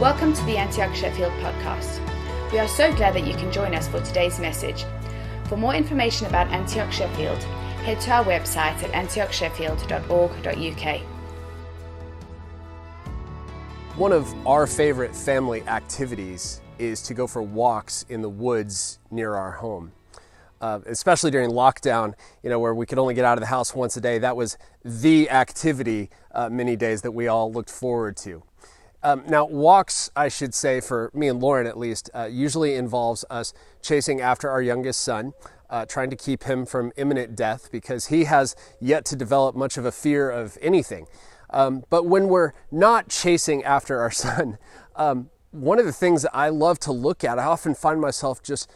Welcome 0.00 0.32
to 0.34 0.44
the 0.44 0.58
Antioch 0.58 0.94
Sheffield 0.94 1.32
podcast. 1.40 2.02
We 2.52 2.58
are 2.58 2.68
so 2.68 2.94
glad 2.94 3.14
that 3.14 3.26
you 3.26 3.32
can 3.32 3.50
join 3.50 3.74
us 3.74 3.88
for 3.88 3.98
today's 4.02 4.38
message. 4.38 4.84
For 5.48 5.56
more 5.56 5.74
information 5.74 6.26
about 6.26 6.48
Antioch 6.48 6.92
Sheffield, 6.92 7.42
head 7.82 7.98
to 8.02 8.10
our 8.10 8.22
website 8.22 8.82
at 8.82 8.92
antiochsheffield.org.uk. 8.92 11.00
One 13.96 14.12
of 14.12 14.46
our 14.46 14.66
favorite 14.66 15.16
family 15.16 15.62
activities 15.62 16.60
is 16.78 17.00
to 17.04 17.14
go 17.14 17.26
for 17.26 17.40
walks 17.40 18.04
in 18.10 18.20
the 18.20 18.28
woods 18.28 18.98
near 19.10 19.34
our 19.34 19.52
home. 19.52 19.92
Uh, 20.60 20.80
especially 20.84 21.30
during 21.30 21.48
lockdown, 21.48 22.12
you 22.42 22.50
know, 22.50 22.58
where 22.58 22.74
we 22.74 22.84
could 22.84 22.98
only 22.98 23.14
get 23.14 23.24
out 23.24 23.38
of 23.38 23.40
the 23.40 23.46
house 23.46 23.74
once 23.74 23.96
a 23.96 24.02
day. 24.02 24.18
That 24.18 24.36
was 24.36 24.58
the 24.84 25.30
activity 25.30 26.10
uh, 26.32 26.50
many 26.50 26.76
days 26.76 27.00
that 27.00 27.12
we 27.12 27.28
all 27.28 27.50
looked 27.50 27.70
forward 27.70 28.18
to. 28.18 28.42
Um, 29.02 29.24
now, 29.28 29.44
walks, 29.44 30.10
I 30.16 30.28
should 30.28 30.54
say, 30.54 30.80
for 30.80 31.10
me 31.14 31.28
and 31.28 31.40
Lauren 31.40 31.66
at 31.66 31.78
least, 31.78 32.10
uh, 32.14 32.28
usually 32.30 32.74
involves 32.74 33.24
us 33.30 33.52
chasing 33.82 34.20
after 34.20 34.50
our 34.50 34.62
youngest 34.62 35.00
son, 35.00 35.32
uh, 35.70 35.86
trying 35.86 36.10
to 36.10 36.16
keep 36.16 36.44
him 36.44 36.66
from 36.66 36.92
imminent 36.96 37.36
death 37.36 37.70
because 37.70 38.06
he 38.06 38.24
has 38.24 38.56
yet 38.80 39.04
to 39.06 39.16
develop 39.16 39.54
much 39.54 39.76
of 39.76 39.84
a 39.84 39.92
fear 39.92 40.30
of 40.30 40.58
anything. 40.60 41.06
Um, 41.50 41.84
but 41.90 42.06
when 42.06 42.28
we're 42.28 42.52
not 42.70 43.08
chasing 43.08 43.62
after 43.64 44.00
our 44.00 44.10
son, 44.10 44.58
um, 44.96 45.30
one 45.50 45.78
of 45.78 45.86
the 45.86 45.92
things 45.92 46.26
I 46.32 46.48
love 46.48 46.78
to 46.80 46.92
look 46.92 47.24
at, 47.24 47.38
I 47.38 47.44
often 47.44 47.74
find 47.74 48.00
myself 48.00 48.42
just 48.42 48.70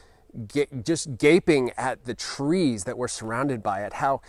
just 0.84 1.18
gaping 1.18 1.72
at 1.76 2.04
the 2.04 2.14
trees 2.14 2.84
that 2.84 2.96
we're 2.96 3.08
surrounded 3.08 3.62
by, 3.62 3.82
at 3.82 3.94
how 3.94 4.20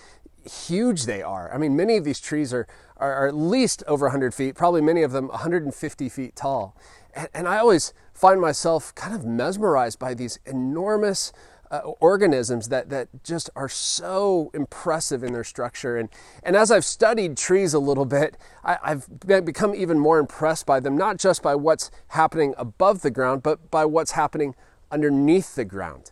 huge 0.49 1.05
they 1.05 1.21
are. 1.21 1.53
I 1.53 1.57
mean, 1.57 1.75
many 1.75 1.97
of 1.97 2.03
these 2.03 2.19
trees 2.19 2.53
are, 2.53 2.67
are, 2.97 3.13
are 3.13 3.27
at 3.27 3.35
least 3.35 3.83
over 3.87 4.05
100 4.07 4.33
feet, 4.33 4.55
probably 4.55 4.81
many 4.81 5.03
of 5.03 5.11
them 5.11 5.27
150 5.27 6.09
feet 6.09 6.35
tall. 6.35 6.75
And, 7.13 7.29
and 7.33 7.47
I 7.47 7.57
always 7.57 7.93
find 8.13 8.39
myself 8.39 8.93
kind 8.95 9.15
of 9.15 9.25
mesmerized 9.25 9.99
by 9.99 10.13
these 10.13 10.39
enormous 10.45 11.33
uh, 11.71 11.79
organisms 12.01 12.67
that, 12.67 12.89
that 12.89 13.07
just 13.23 13.49
are 13.55 13.69
so 13.69 14.51
impressive 14.53 15.23
in 15.23 15.31
their 15.31 15.43
structure. 15.43 15.97
And, 15.97 16.09
and 16.43 16.55
as 16.55 16.69
I've 16.69 16.83
studied 16.83 17.37
trees 17.37 17.73
a 17.73 17.79
little 17.79 18.05
bit, 18.05 18.37
I, 18.63 18.77
I've 18.83 19.45
become 19.45 19.73
even 19.73 19.97
more 19.97 20.19
impressed 20.19 20.65
by 20.65 20.81
them, 20.81 20.97
not 20.97 21.17
just 21.17 21.41
by 21.41 21.55
what's 21.55 21.89
happening 22.09 22.53
above 22.57 23.01
the 23.01 23.11
ground, 23.11 23.41
but 23.41 23.71
by 23.71 23.85
what's 23.85 24.11
happening 24.11 24.53
underneath 24.91 25.55
the 25.55 25.63
ground. 25.63 26.11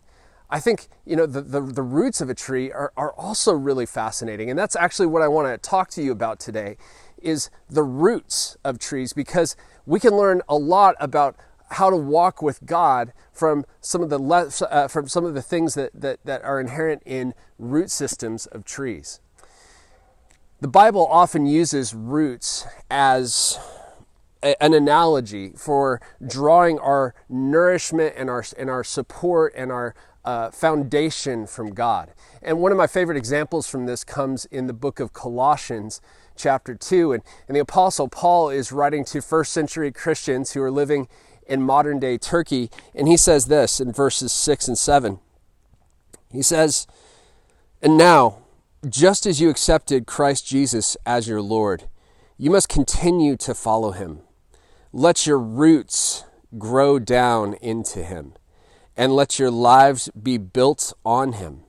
I 0.50 0.58
think 0.58 0.88
you 1.06 1.14
know 1.14 1.26
the, 1.26 1.40
the, 1.40 1.60
the, 1.60 1.82
roots 1.82 2.20
of 2.20 2.28
a 2.28 2.34
tree 2.34 2.72
are, 2.72 2.92
are 2.96 3.12
also 3.12 3.52
really 3.52 3.86
fascinating, 3.86 4.50
and 4.50 4.58
that's 4.58 4.74
actually 4.74 5.06
what 5.06 5.22
I 5.22 5.28
want 5.28 5.48
to 5.48 5.56
talk 5.58 5.90
to 5.90 6.02
you 6.02 6.10
about 6.10 6.40
today 6.40 6.76
is 7.22 7.50
the 7.68 7.84
roots 7.84 8.56
of 8.64 8.78
trees 8.78 9.12
because 9.12 9.54
we 9.86 10.00
can 10.00 10.16
learn 10.16 10.42
a 10.48 10.56
lot 10.56 10.96
about 10.98 11.36
how 11.72 11.88
to 11.88 11.96
walk 11.96 12.42
with 12.42 12.66
God 12.66 13.12
from 13.32 13.64
some 13.80 14.02
of 14.02 14.10
the 14.10 14.18
le- 14.18 14.50
uh, 14.68 14.88
from 14.88 15.06
some 15.06 15.24
of 15.24 15.34
the 15.34 15.42
things 15.42 15.74
that, 15.74 15.92
that, 15.94 16.18
that 16.24 16.42
are 16.42 16.60
inherent 16.60 17.02
in 17.06 17.32
root 17.58 17.90
systems 17.90 18.46
of 18.46 18.64
trees. 18.64 19.20
The 20.60 20.68
Bible 20.68 21.06
often 21.06 21.46
uses 21.46 21.94
roots 21.94 22.66
as 22.90 23.58
an 24.42 24.74
analogy 24.74 25.52
for 25.56 26.00
drawing 26.26 26.78
our 26.78 27.14
nourishment 27.28 28.14
and 28.16 28.30
our 28.30 28.44
and 28.58 28.70
our 28.70 28.82
support 28.82 29.52
and 29.54 29.70
our 29.70 29.94
uh, 30.24 30.50
foundation 30.50 31.46
from 31.46 31.72
God. 31.72 32.12
And 32.42 32.60
one 32.60 32.72
of 32.72 32.78
my 32.78 32.86
favorite 32.86 33.16
examples 33.16 33.68
from 33.68 33.86
this 33.86 34.04
comes 34.04 34.44
in 34.46 34.66
the 34.66 34.72
book 34.72 35.00
of 35.00 35.12
Colossians, 35.12 36.00
chapter 36.36 36.74
2. 36.74 37.12
And, 37.12 37.22
and 37.48 37.56
the 37.56 37.60
Apostle 37.60 38.08
Paul 38.08 38.50
is 38.50 38.72
writing 38.72 39.04
to 39.06 39.20
first 39.20 39.52
century 39.52 39.92
Christians 39.92 40.52
who 40.52 40.62
are 40.62 40.70
living 40.70 41.08
in 41.46 41.62
modern 41.62 41.98
day 41.98 42.18
Turkey. 42.18 42.70
And 42.94 43.08
he 43.08 43.16
says 43.16 43.46
this 43.46 43.80
in 43.80 43.92
verses 43.92 44.32
6 44.32 44.68
and 44.68 44.78
7. 44.78 45.18
He 46.30 46.42
says, 46.42 46.86
And 47.82 47.96
now, 47.96 48.38
just 48.88 49.26
as 49.26 49.40
you 49.40 49.50
accepted 49.50 50.06
Christ 50.06 50.46
Jesus 50.46 50.96
as 51.04 51.28
your 51.28 51.42
Lord, 51.42 51.84
you 52.38 52.50
must 52.50 52.68
continue 52.68 53.36
to 53.38 53.52
follow 53.52 53.90
him. 53.90 54.20
Let 54.92 55.26
your 55.26 55.38
roots 55.38 56.24
grow 56.58 56.98
down 56.98 57.54
into 57.54 58.02
him 58.02 58.34
and 59.00 59.16
let 59.16 59.38
your 59.38 59.50
lives 59.50 60.10
be 60.10 60.36
built 60.36 60.92
on 61.06 61.32
him. 61.32 61.62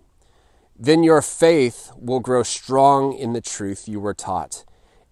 Then 0.77 1.01
your 1.01 1.21
faith 1.21 1.89
will 1.95 2.19
grow 2.19 2.43
strong 2.43 3.13
in 3.13 3.31
the 3.31 3.39
truth 3.39 3.87
you 3.87 4.01
were 4.01 4.13
taught, 4.13 4.65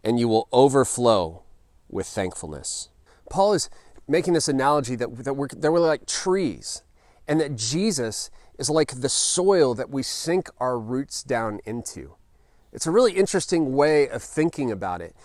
and 0.04 0.20
you 0.20 0.28
will 0.28 0.50
overflow 0.52 1.44
with 1.88 2.06
thankfulness. 2.06 2.90
Paul 3.30 3.54
is 3.54 3.70
making 4.06 4.34
this 4.34 4.50
analogy 4.50 4.98
that, 4.98 5.24
that, 5.24 5.36
we're, 5.36 5.48
that 5.48 5.72
we're 5.72 5.80
like 5.80 6.08
trees, 6.08 6.84
and 7.26 7.40
that 7.40 7.56
Jesus 7.56 8.30
is 8.58 8.70
like 8.70 9.00
the 9.00 9.08
soil 9.08 9.74
that 9.76 9.90
we 9.90 10.04
sink 10.04 10.50
our 10.58 10.78
roots 10.78 11.24
down 11.24 11.62
into. 11.64 12.16
It's 12.74 12.86
a 12.86 12.92
really 12.92 13.14
interesting 13.14 13.76
way 13.76 14.10
of 14.10 14.22
thinking 14.22 14.74
about 14.74 15.00
it. 15.00 15.16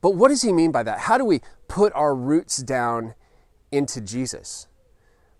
But 0.00 0.14
what 0.14 0.28
does 0.28 0.42
he 0.42 0.52
mean 0.52 0.70
by 0.70 0.84
that? 0.84 1.00
How 1.00 1.18
do 1.18 1.24
we 1.24 1.40
put 1.66 1.92
our 1.94 2.14
roots 2.14 2.58
down 2.58 3.14
into 3.72 4.00
Jesus? 4.00 4.68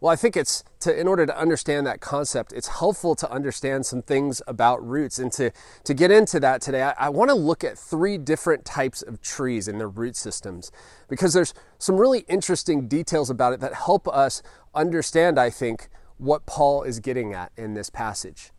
Well, 0.07 0.13
I 0.13 0.17
think 0.17 0.37
it's 0.37 0.63
to, 0.83 0.97
in 0.97 1.09
order 1.09 1.27
to 1.27 1.37
understand 1.37 1.85
that 1.89 2.01
concept, 2.01 2.53
it's 2.53 2.69
helpful 2.69 3.17
to 3.17 3.29
understand 3.29 3.87
some 3.87 4.03
things 4.03 4.41
about 4.47 4.89
roots. 4.89 5.19
And 5.19 5.33
to, 5.33 5.51
to 5.83 5.95
get 5.95 6.13
into 6.13 6.39
that 6.39 6.63
today, 6.63 6.85
I, 6.85 6.95
I 6.97 7.09
want 7.09 7.29
to 7.31 7.35
look 7.35 7.65
at 7.65 7.77
three 7.77 8.17
different 8.17 8.65
types 8.65 9.03
of 9.03 9.21
trees 9.21 9.67
and 9.67 9.81
their 9.81 9.89
root 9.89 10.15
systems 10.15 10.71
because 11.09 11.33
there's 11.33 11.55
some 11.79 11.97
really 11.97 12.21
interesting 12.29 12.87
details 12.87 13.31
about 13.31 13.53
it 13.53 13.59
that 13.59 13.75
help 13.75 14.07
us 14.07 14.45
understand, 14.77 15.41
I 15.41 15.51
think, 15.51 15.89
what 16.19 16.47
Paul 16.47 16.85
is 16.85 17.01
getting 17.01 17.35
at 17.35 17.51
in 17.57 17.75
this 17.75 17.91
passage. 17.91 18.53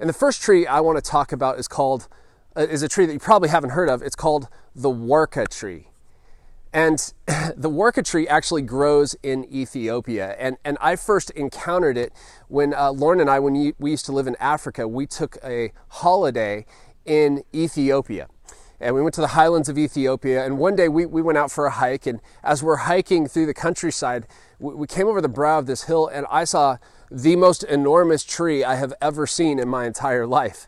And 0.00 0.08
the 0.08 0.14
first 0.14 0.40
tree 0.40 0.66
I 0.66 0.80
want 0.80 0.96
to 0.96 1.02
talk 1.02 1.32
about 1.32 1.58
is 1.58 1.68
called, 1.68 2.08
uh, 2.56 2.62
is 2.62 2.82
a 2.82 2.88
tree 2.88 3.04
that 3.04 3.12
you 3.12 3.18
probably 3.18 3.50
haven't 3.50 3.70
heard 3.72 3.90
of. 3.90 4.00
It's 4.00 4.16
called 4.16 4.48
the 4.74 4.88
Warka 4.88 5.48
tree. 5.48 5.88
And 6.74 6.98
the 7.56 7.70
warka 7.70 8.04
tree 8.04 8.26
actually 8.26 8.62
grows 8.62 9.14
in 9.22 9.44
Ethiopia. 9.44 10.34
And, 10.38 10.58
and 10.64 10.76
I 10.80 10.96
first 10.96 11.30
encountered 11.30 11.96
it 11.96 12.12
when 12.48 12.74
uh, 12.74 12.90
Lauren 12.90 13.20
and 13.20 13.30
I, 13.30 13.38
when 13.38 13.72
we 13.78 13.90
used 13.90 14.04
to 14.06 14.12
live 14.12 14.26
in 14.26 14.36
Africa, 14.40 14.88
we 14.88 15.06
took 15.06 15.38
a 15.44 15.72
holiday 15.88 16.66
in 17.06 17.44
Ethiopia. 17.54 18.28
And 18.80 18.94
we 18.94 19.00
went 19.00 19.14
to 19.14 19.20
the 19.20 19.28
highlands 19.28 19.68
of 19.68 19.78
Ethiopia. 19.78 20.44
And 20.44 20.58
one 20.58 20.74
day 20.74 20.88
we, 20.88 21.06
we 21.06 21.22
went 21.22 21.38
out 21.38 21.52
for 21.52 21.64
a 21.64 21.70
hike. 21.70 22.06
And 22.06 22.20
as 22.42 22.60
we're 22.60 22.76
hiking 22.76 23.28
through 23.28 23.46
the 23.46 23.54
countryside, 23.54 24.26
we, 24.58 24.74
we 24.74 24.86
came 24.88 25.06
over 25.06 25.20
the 25.20 25.28
brow 25.28 25.60
of 25.60 25.66
this 25.66 25.84
hill 25.84 26.08
and 26.08 26.26
I 26.28 26.42
saw 26.42 26.78
the 27.08 27.36
most 27.36 27.62
enormous 27.62 28.24
tree 28.24 28.64
I 28.64 28.74
have 28.74 28.92
ever 29.00 29.28
seen 29.28 29.60
in 29.60 29.68
my 29.68 29.86
entire 29.86 30.26
life. 30.26 30.66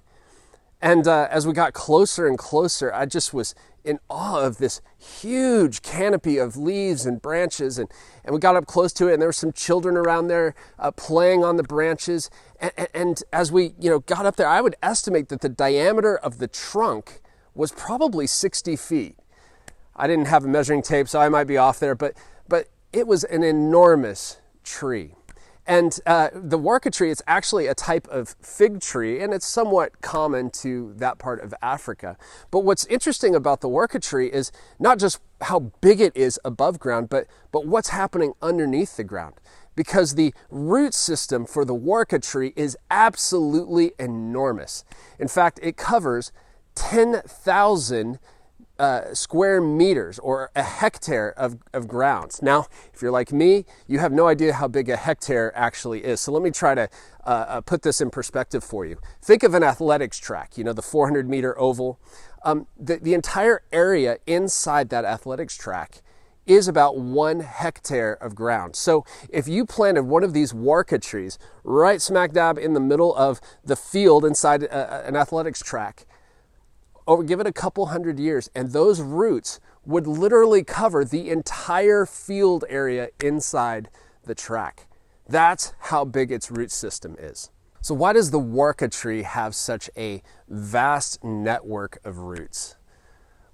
And 0.80 1.08
uh, 1.08 1.28
as 1.30 1.46
we 1.46 1.52
got 1.52 1.72
closer 1.72 2.26
and 2.26 2.36
closer, 2.36 2.92
I 2.92 3.06
just 3.06 3.32
was 3.32 3.54
in 3.82 3.98
awe 4.10 4.40
of 4.40 4.58
this 4.58 4.82
huge 4.98 5.80
canopy 5.80 6.38
of 6.38 6.56
leaves 6.56 7.06
and 7.06 7.22
branches. 7.22 7.78
And, 7.78 7.90
and 8.24 8.34
we 8.34 8.40
got 8.40 8.56
up 8.56 8.66
close 8.66 8.92
to 8.94 9.08
it, 9.08 9.14
and 9.14 9.22
there 9.22 9.28
were 9.28 9.32
some 9.32 9.52
children 9.52 9.96
around 9.96 10.26
there 10.26 10.54
uh, 10.78 10.90
playing 10.90 11.44
on 11.44 11.56
the 11.56 11.62
branches. 11.62 12.28
And, 12.60 12.88
and, 12.92 13.22
as 13.32 13.50
we 13.52 13.74
you 13.80 13.88
know, 13.88 14.00
got 14.00 14.26
up 14.26 14.36
there, 14.36 14.48
I 14.48 14.60
would 14.60 14.74
estimate 14.82 15.28
that 15.28 15.40
the 15.40 15.48
diameter 15.48 16.16
of 16.16 16.38
the 16.38 16.48
trunk 16.48 17.20
was 17.54 17.72
probably 17.72 18.26
60 18.26 18.76
feet. 18.76 19.16
I 19.94 20.06
didn't 20.06 20.26
have 20.26 20.44
a 20.44 20.48
measuring 20.48 20.82
tape, 20.82 21.08
so 21.08 21.20
I 21.20 21.28
might 21.30 21.44
be 21.44 21.56
off 21.56 21.78
there, 21.78 21.94
but, 21.94 22.14
but 22.48 22.68
it 22.92 23.06
was 23.06 23.24
an 23.24 23.42
enormous 23.42 24.38
tree. 24.62 25.14
And 25.66 25.98
uh, 26.06 26.28
the 26.32 26.58
warka 26.58 26.92
tree 26.92 27.10
is 27.10 27.22
actually 27.26 27.66
a 27.66 27.74
type 27.74 28.06
of 28.08 28.36
fig 28.40 28.80
tree, 28.80 29.20
and 29.20 29.34
it's 29.34 29.46
somewhat 29.46 30.00
common 30.00 30.50
to 30.50 30.94
that 30.96 31.18
part 31.18 31.42
of 31.42 31.52
Africa. 31.60 32.16
But 32.50 32.60
what's 32.60 32.86
interesting 32.86 33.34
about 33.34 33.60
the 33.60 33.68
warka 33.68 34.00
tree 34.00 34.28
is 34.28 34.52
not 34.78 34.98
just 34.98 35.20
how 35.40 35.72
big 35.80 36.00
it 36.00 36.16
is 36.16 36.38
above 36.44 36.78
ground, 36.78 37.08
but, 37.08 37.26
but 37.50 37.66
what's 37.66 37.88
happening 37.88 38.34
underneath 38.40 38.96
the 38.96 39.04
ground. 39.04 39.34
Because 39.74 40.14
the 40.14 40.32
root 40.50 40.94
system 40.94 41.44
for 41.44 41.64
the 41.64 41.74
warka 41.74 42.22
tree 42.22 42.52
is 42.56 42.78
absolutely 42.90 43.92
enormous. 43.98 44.84
In 45.18 45.28
fact, 45.28 45.58
it 45.62 45.76
covers 45.76 46.32
10,000 46.76 48.18
uh, 48.78 49.14
square 49.14 49.60
meters 49.60 50.18
or 50.18 50.50
a 50.54 50.62
hectare 50.62 51.32
of, 51.36 51.58
of 51.72 51.88
grounds. 51.88 52.42
Now, 52.42 52.66
if 52.92 53.02
you're 53.02 53.10
like 53.10 53.32
me, 53.32 53.64
you 53.86 53.98
have 53.98 54.12
no 54.12 54.26
idea 54.26 54.54
how 54.54 54.68
big 54.68 54.88
a 54.88 54.96
hectare 54.96 55.56
actually 55.56 56.04
is. 56.04 56.20
So 56.20 56.32
let 56.32 56.42
me 56.42 56.50
try 56.50 56.74
to 56.74 56.88
uh, 57.24 57.28
uh, 57.28 57.60
put 57.60 57.82
this 57.82 58.00
in 58.00 58.10
perspective 58.10 58.62
for 58.62 58.84
you. 58.84 58.98
Think 59.22 59.42
of 59.42 59.54
an 59.54 59.62
athletics 59.62 60.18
track, 60.18 60.58
you 60.58 60.64
know, 60.64 60.72
the 60.72 60.82
400 60.82 61.28
meter 61.28 61.58
oval. 61.58 61.98
Um, 62.44 62.66
the, 62.78 62.96
the 62.96 63.14
entire 63.14 63.62
area 63.72 64.18
inside 64.26 64.90
that 64.90 65.04
athletics 65.04 65.56
track 65.56 66.02
is 66.46 66.68
about 66.68 66.96
one 66.96 67.40
hectare 67.40 68.12
of 68.12 68.34
ground. 68.34 68.76
So 68.76 69.04
if 69.28 69.48
you 69.48 69.66
planted 69.66 70.04
one 70.04 70.22
of 70.22 70.32
these 70.32 70.52
warka 70.52 71.02
trees 71.02 71.38
right 71.64 72.00
smack 72.00 72.32
dab 72.32 72.56
in 72.56 72.72
the 72.72 72.80
middle 72.80 73.14
of 73.16 73.40
the 73.64 73.74
field 73.74 74.24
inside 74.24 74.62
a, 74.62 74.72
uh, 74.72 75.02
an 75.06 75.16
athletics 75.16 75.60
track, 75.60 76.06
over 77.06 77.22
give 77.22 77.40
it 77.40 77.46
a 77.46 77.52
couple 77.52 77.86
hundred 77.86 78.18
years 78.18 78.50
and 78.54 78.72
those 78.72 79.00
roots 79.00 79.60
would 79.84 80.06
literally 80.06 80.64
cover 80.64 81.04
the 81.04 81.30
entire 81.30 82.04
field 82.04 82.64
area 82.68 83.08
inside 83.22 83.88
the 84.24 84.34
track. 84.34 84.88
That's 85.28 85.72
how 85.78 86.04
big 86.04 86.30
its 86.30 86.50
root 86.50 86.70
system 86.70 87.16
is. 87.18 87.50
So, 87.80 87.94
why 87.94 88.12
does 88.12 88.32
the 88.32 88.40
Warka 88.40 88.90
tree 88.90 89.22
have 89.22 89.54
such 89.54 89.88
a 89.96 90.22
vast 90.48 91.22
network 91.22 91.98
of 92.04 92.18
roots? 92.18 92.76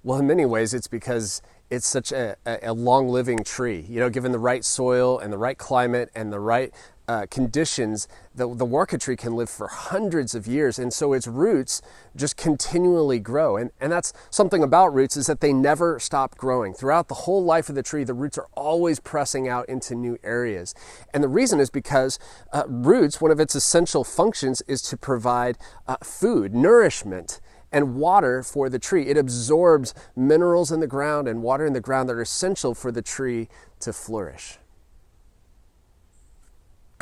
Well, 0.01 0.19
in 0.19 0.27
many 0.27 0.45
ways, 0.45 0.73
it's 0.73 0.87
because 0.87 1.41
it's 1.69 1.87
such 1.87 2.11
a, 2.11 2.35
a, 2.45 2.73
long 2.73 3.07
living 3.07 3.43
tree. 3.43 3.85
You 3.89 3.99
know, 3.99 4.09
given 4.09 4.31
the 4.31 4.39
right 4.39 4.63
soil 4.63 5.17
and 5.17 5.33
the 5.33 5.37
right 5.37 5.57
climate 5.57 6.09
and 6.13 6.31
the 6.31 6.39
right 6.39 6.71
uh, 7.07 7.25
conditions, 7.29 8.07
the, 8.33 8.47
the 8.53 8.65
Warka 8.65 8.99
tree 8.99 9.15
can 9.15 9.35
live 9.35 9.49
for 9.49 9.67
hundreds 9.67 10.35
of 10.35 10.47
years. 10.47 10.79
And 10.79 10.93
so 10.93 11.13
its 11.13 11.27
roots 11.27 11.81
just 12.15 12.37
continually 12.37 13.19
grow. 13.19 13.57
And, 13.57 13.71
and 13.81 13.91
that's 13.91 14.13
something 14.29 14.63
about 14.63 14.93
roots 14.93 15.17
is 15.17 15.27
that 15.27 15.41
they 15.41 15.51
never 15.51 15.99
stop 15.99 16.37
growing. 16.37 16.73
Throughout 16.73 17.07
the 17.07 17.15
whole 17.15 17.43
life 17.43 17.69
of 17.69 17.75
the 17.75 17.83
tree, 17.83 18.03
the 18.03 18.13
roots 18.13 18.37
are 18.37 18.47
always 18.55 18.99
pressing 18.99 19.47
out 19.47 19.67
into 19.67 19.95
new 19.95 20.17
areas. 20.23 20.73
And 21.13 21.23
the 21.23 21.27
reason 21.27 21.59
is 21.59 21.69
because 21.69 22.19
uh, 22.51 22.63
roots, 22.67 23.19
one 23.19 23.31
of 23.31 23.39
its 23.39 23.55
essential 23.55 24.03
functions 24.03 24.61
is 24.67 24.81
to 24.83 24.97
provide 24.97 25.57
uh, 25.87 25.97
food, 26.01 26.53
nourishment 26.53 27.41
and 27.73 27.95
water 27.95 28.43
for 28.43 28.69
the 28.69 28.79
tree. 28.79 29.07
It 29.07 29.17
absorbs 29.17 29.93
minerals 30.15 30.71
in 30.71 30.79
the 30.79 30.87
ground 30.87 31.27
and 31.27 31.41
water 31.41 31.65
in 31.65 31.73
the 31.73 31.81
ground 31.81 32.07
that 32.07 32.13
are 32.13 32.21
essential 32.21 32.73
for 32.73 32.91
the 32.91 33.01
tree 33.01 33.49
to 33.81 33.91
flourish. 33.91 34.59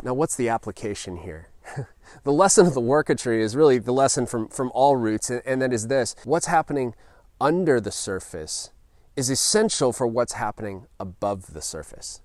Now, 0.03 0.15
what's 0.15 0.35
the 0.35 0.49
application 0.49 1.17
here? 1.17 1.49
the 2.23 2.31
lesson 2.31 2.65
of 2.65 2.73
the 2.73 2.81
Warka 2.81 3.15
tree 3.15 3.43
is 3.43 3.55
really 3.55 3.77
the 3.77 3.91
lesson 3.91 4.25
from, 4.25 4.47
from 4.47 4.71
all 4.73 4.95
roots, 4.95 5.29
and, 5.29 5.41
and 5.45 5.61
that 5.61 5.73
is 5.73 5.87
this 5.89 6.15
what's 6.23 6.47
happening 6.47 6.95
under 7.39 7.79
the 7.79 7.91
surface 7.91 8.71
is 9.15 9.29
essential 9.29 9.91
for 9.91 10.07
what's 10.07 10.33
happening 10.33 10.87
above 10.99 11.53
the 11.53 11.61
surface. 11.61 12.21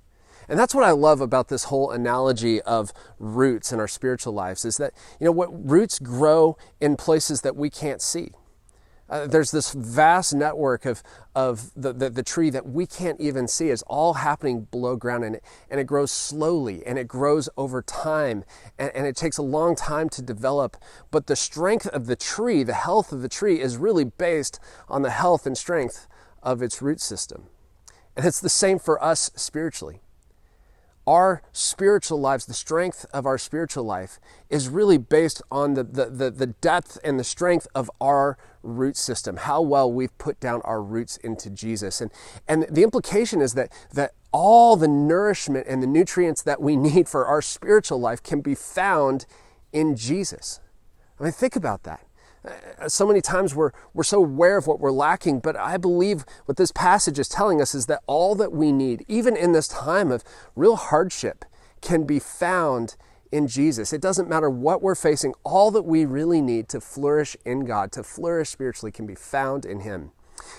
And 0.49 0.59
that's 0.59 0.75
what 0.75 0.85
I 0.85 0.93
love 0.93 1.21
about 1.21 1.49
this 1.49 1.65
whole 1.65 1.91
analogy 1.91 2.63
of 2.63 2.93
roots 3.19 3.73
in 3.73 3.81
our 3.81 3.89
spiritual 3.89 4.33
lives 4.33 4.65
is 4.65 4.77
that, 4.77 4.93
you 5.19 5.25
know, 5.25 5.33
what 5.33 5.49
roots 5.69 5.99
grow 5.99 6.57
in 6.81 6.97
places 6.97 7.41
that 7.41 7.57
we 7.57 7.71
can't 7.71 8.01
see. 8.01 8.31
Uh, 9.09 9.25
there's 9.25 9.53
this 9.53 9.73
vast 9.73 10.35
network 10.35 10.85
of, 10.85 11.01
of 11.35 11.71
the, 11.77 11.93
the, 11.93 12.11
the, 12.11 12.25
tree 12.25 12.51
that 12.51 12.67
we 12.67 12.87
can't 12.87 13.21
even 13.21 13.47
see. 13.47 13.69
It's 13.69 13.83
all 13.83 14.15
happening 14.15 14.67
below 14.73 14.97
ground 14.97 15.23
and 15.23 15.37
it, 15.37 15.45
and 15.71 15.79
it 15.79 15.85
grows 15.87 16.11
slowly 16.11 16.85
and 16.85 16.99
it 16.99 17.07
grows 17.07 17.49
over 17.57 17.83
time 17.83 18.45
and, 18.77 18.91
and 18.97 19.07
it 19.07 19.15
takes 19.15 19.39
a 19.39 19.43
long 19.43 19.77
time 19.77 20.09
to 20.09 20.23
develop. 20.23 20.77
But 21.13 21.29
the 21.29 21.37
strength 21.37 21.87
of 21.87 22.07
the 22.07 22.17
tree, 22.17 22.65
the 22.65 22.75
health 22.75 23.13
of 23.13 23.23
the 23.23 23.29
tree, 23.29 23.61
is 23.61 23.77
really 23.77 24.05
based 24.05 24.59
on 24.89 25.03
the 25.03 25.11
health 25.11 25.47
and 25.47 25.57
strength 25.57 26.09
of 26.43 26.61
its 26.61 26.83
root 26.83 27.01
system. 27.01 27.45
And 28.17 28.27
it's 28.27 28.41
the 28.41 28.49
same 28.49 28.81
for 28.81 29.03
us 29.03 29.31
spiritually 29.37 30.01
our 31.07 31.43
spiritual 31.53 32.21
lives, 32.21 32.47
the 32.47 32.55
strength 32.55 33.07
of 33.13 33.27
our 33.27 33.39
spiritual 33.39 33.85
life, 33.85 34.19
is 34.51 34.69
really 34.69 34.99
based 34.99 35.41
on 35.51 35.75
the, 35.75 35.85
the, 35.85 36.07
the, 36.07 36.31
the, 36.31 36.47
depth 36.47 36.99
and 37.05 37.19
the 37.19 37.25
strength 37.25 37.67
of 37.75 37.91
our 38.01 38.37
root 38.63 38.97
system, 38.97 39.37
how 39.37 39.61
well 39.61 39.91
we've 39.91 40.17
put 40.19 40.41
down 40.41 40.61
our 40.63 40.83
roots 40.83 41.17
into 41.19 41.51
Jesus. 41.51 42.01
And, 42.01 42.11
and 42.49 42.67
the 42.71 42.83
implication 42.83 43.41
is 43.41 43.55
that, 43.55 43.73
that 43.95 44.13
all 44.33 44.77
the 44.77 44.89
nourishment 44.89 45.67
and 45.69 45.83
the 45.83 45.87
nutrients 45.87 46.43
that 46.43 46.61
we 46.61 46.77
need 46.77 47.09
for 47.09 47.27
our 47.27 47.43
spiritual 47.43 48.01
life 48.01 48.23
can 48.23 48.41
be 48.41 48.55
found 48.55 49.27
in 49.73 49.97
Jesus. 49.97 50.61
I 51.21 51.25
mean, 51.25 51.33
think 51.33 51.57
about 51.57 51.85
that. 51.85 52.06
Uh, 52.47 52.89
so 52.89 53.07
many 53.07 53.21
times 53.21 53.55
we're, 53.55 53.73
we're 53.95 54.05
so 54.05 54.19
aware 54.19 54.57
of 54.57 54.67
what 54.67 54.81
we're 54.81 54.93
lacking, 54.93 55.41
but 55.41 55.57
I 55.57 55.77
believe 55.77 56.25
what 56.45 56.57
this 56.57 56.73
passage 56.73 57.19
is 57.19 57.29
telling 57.29 57.61
us 57.61 57.75
is 57.75 57.87
that 57.87 58.03
all 58.07 58.35
that 58.37 58.53
we 58.53 58.73
need, 58.73 59.05
even 59.09 59.37
in 59.37 59.53
this 59.53 59.69
time 59.69 60.11
of 60.11 60.23
real 60.55 60.77
hardship, 60.77 61.45
can 61.81 62.05
be 62.05 62.19
found 62.19 62.97
in 63.33 63.49
Jesus. 63.49 63.93
It 63.93 64.01
doesn't 64.01 64.29
matter 64.29 64.49
what 64.49 64.83
we're 64.83 64.95
facing, 64.95 65.35
all 65.45 65.71
that 65.73 65.83
we 65.83 66.05
really 66.05 66.41
need 66.41 66.69
to 66.71 66.81
flourish 66.81 67.37
in 67.45 67.65
God, 67.65 67.93
to 67.93 68.03
flourish 68.03 68.51
spiritually, 68.51 68.93
can 68.93 69.07
be 69.07 69.15
found 69.15 69.65
in 69.65 69.81
Him. 69.81 70.13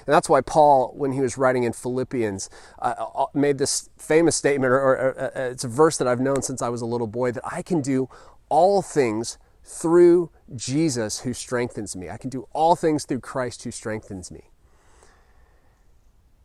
And 0.05 0.13
that's 0.13 0.27
why 0.27 0.41
Paul, 0.41 0.93
when 0.95 1.13
he 1.13 1.21
was 1.21 1.37
writing 1.37 1.63
in 1.63 1.73
Philippians, 1.73 2.49
uh, 2.79 3.05
uh 3.15 3.25
made 3.33 3.57
this 3.57 3.89
famous 3.97 4.35
statement, 4.35 4.71
or, 4.71 4.77
or, 4.77 4.95
or 4.95 5.37
uh, 5.37 5.51
it's 5.51 5.63
a 5.63 5.69
verse 5.69 5.97
that 5.97 6.07
I've 6.07 6.19
known 6.19 6.41
since 6.41 6.61
I 6.61 6.69
was 6.69 6.81
a 6.81 6.85
little 6.85 7.07
boy, 7.07 7.31
that 7.31 7.43
I 7.45 7.61
can 7.61 7.81
do 7.81 8.09
all 8.49 8.81
things 8.81 9.37
through 9.63 10.31
Jesus 10.55 11.19
who 11.19 11.33
strengthens 11.33 11.95
me. 11.95 12.09
I 12.09 12.17
can 12.17 12.29
do 12.29 12.47
all 12.53 12.75
things 12.75 13.05
through 13.05 13.19
Christ 13.19 13.63
who 13.63 13.71
strengthens 13.71 14.31
me. 14.31 14.49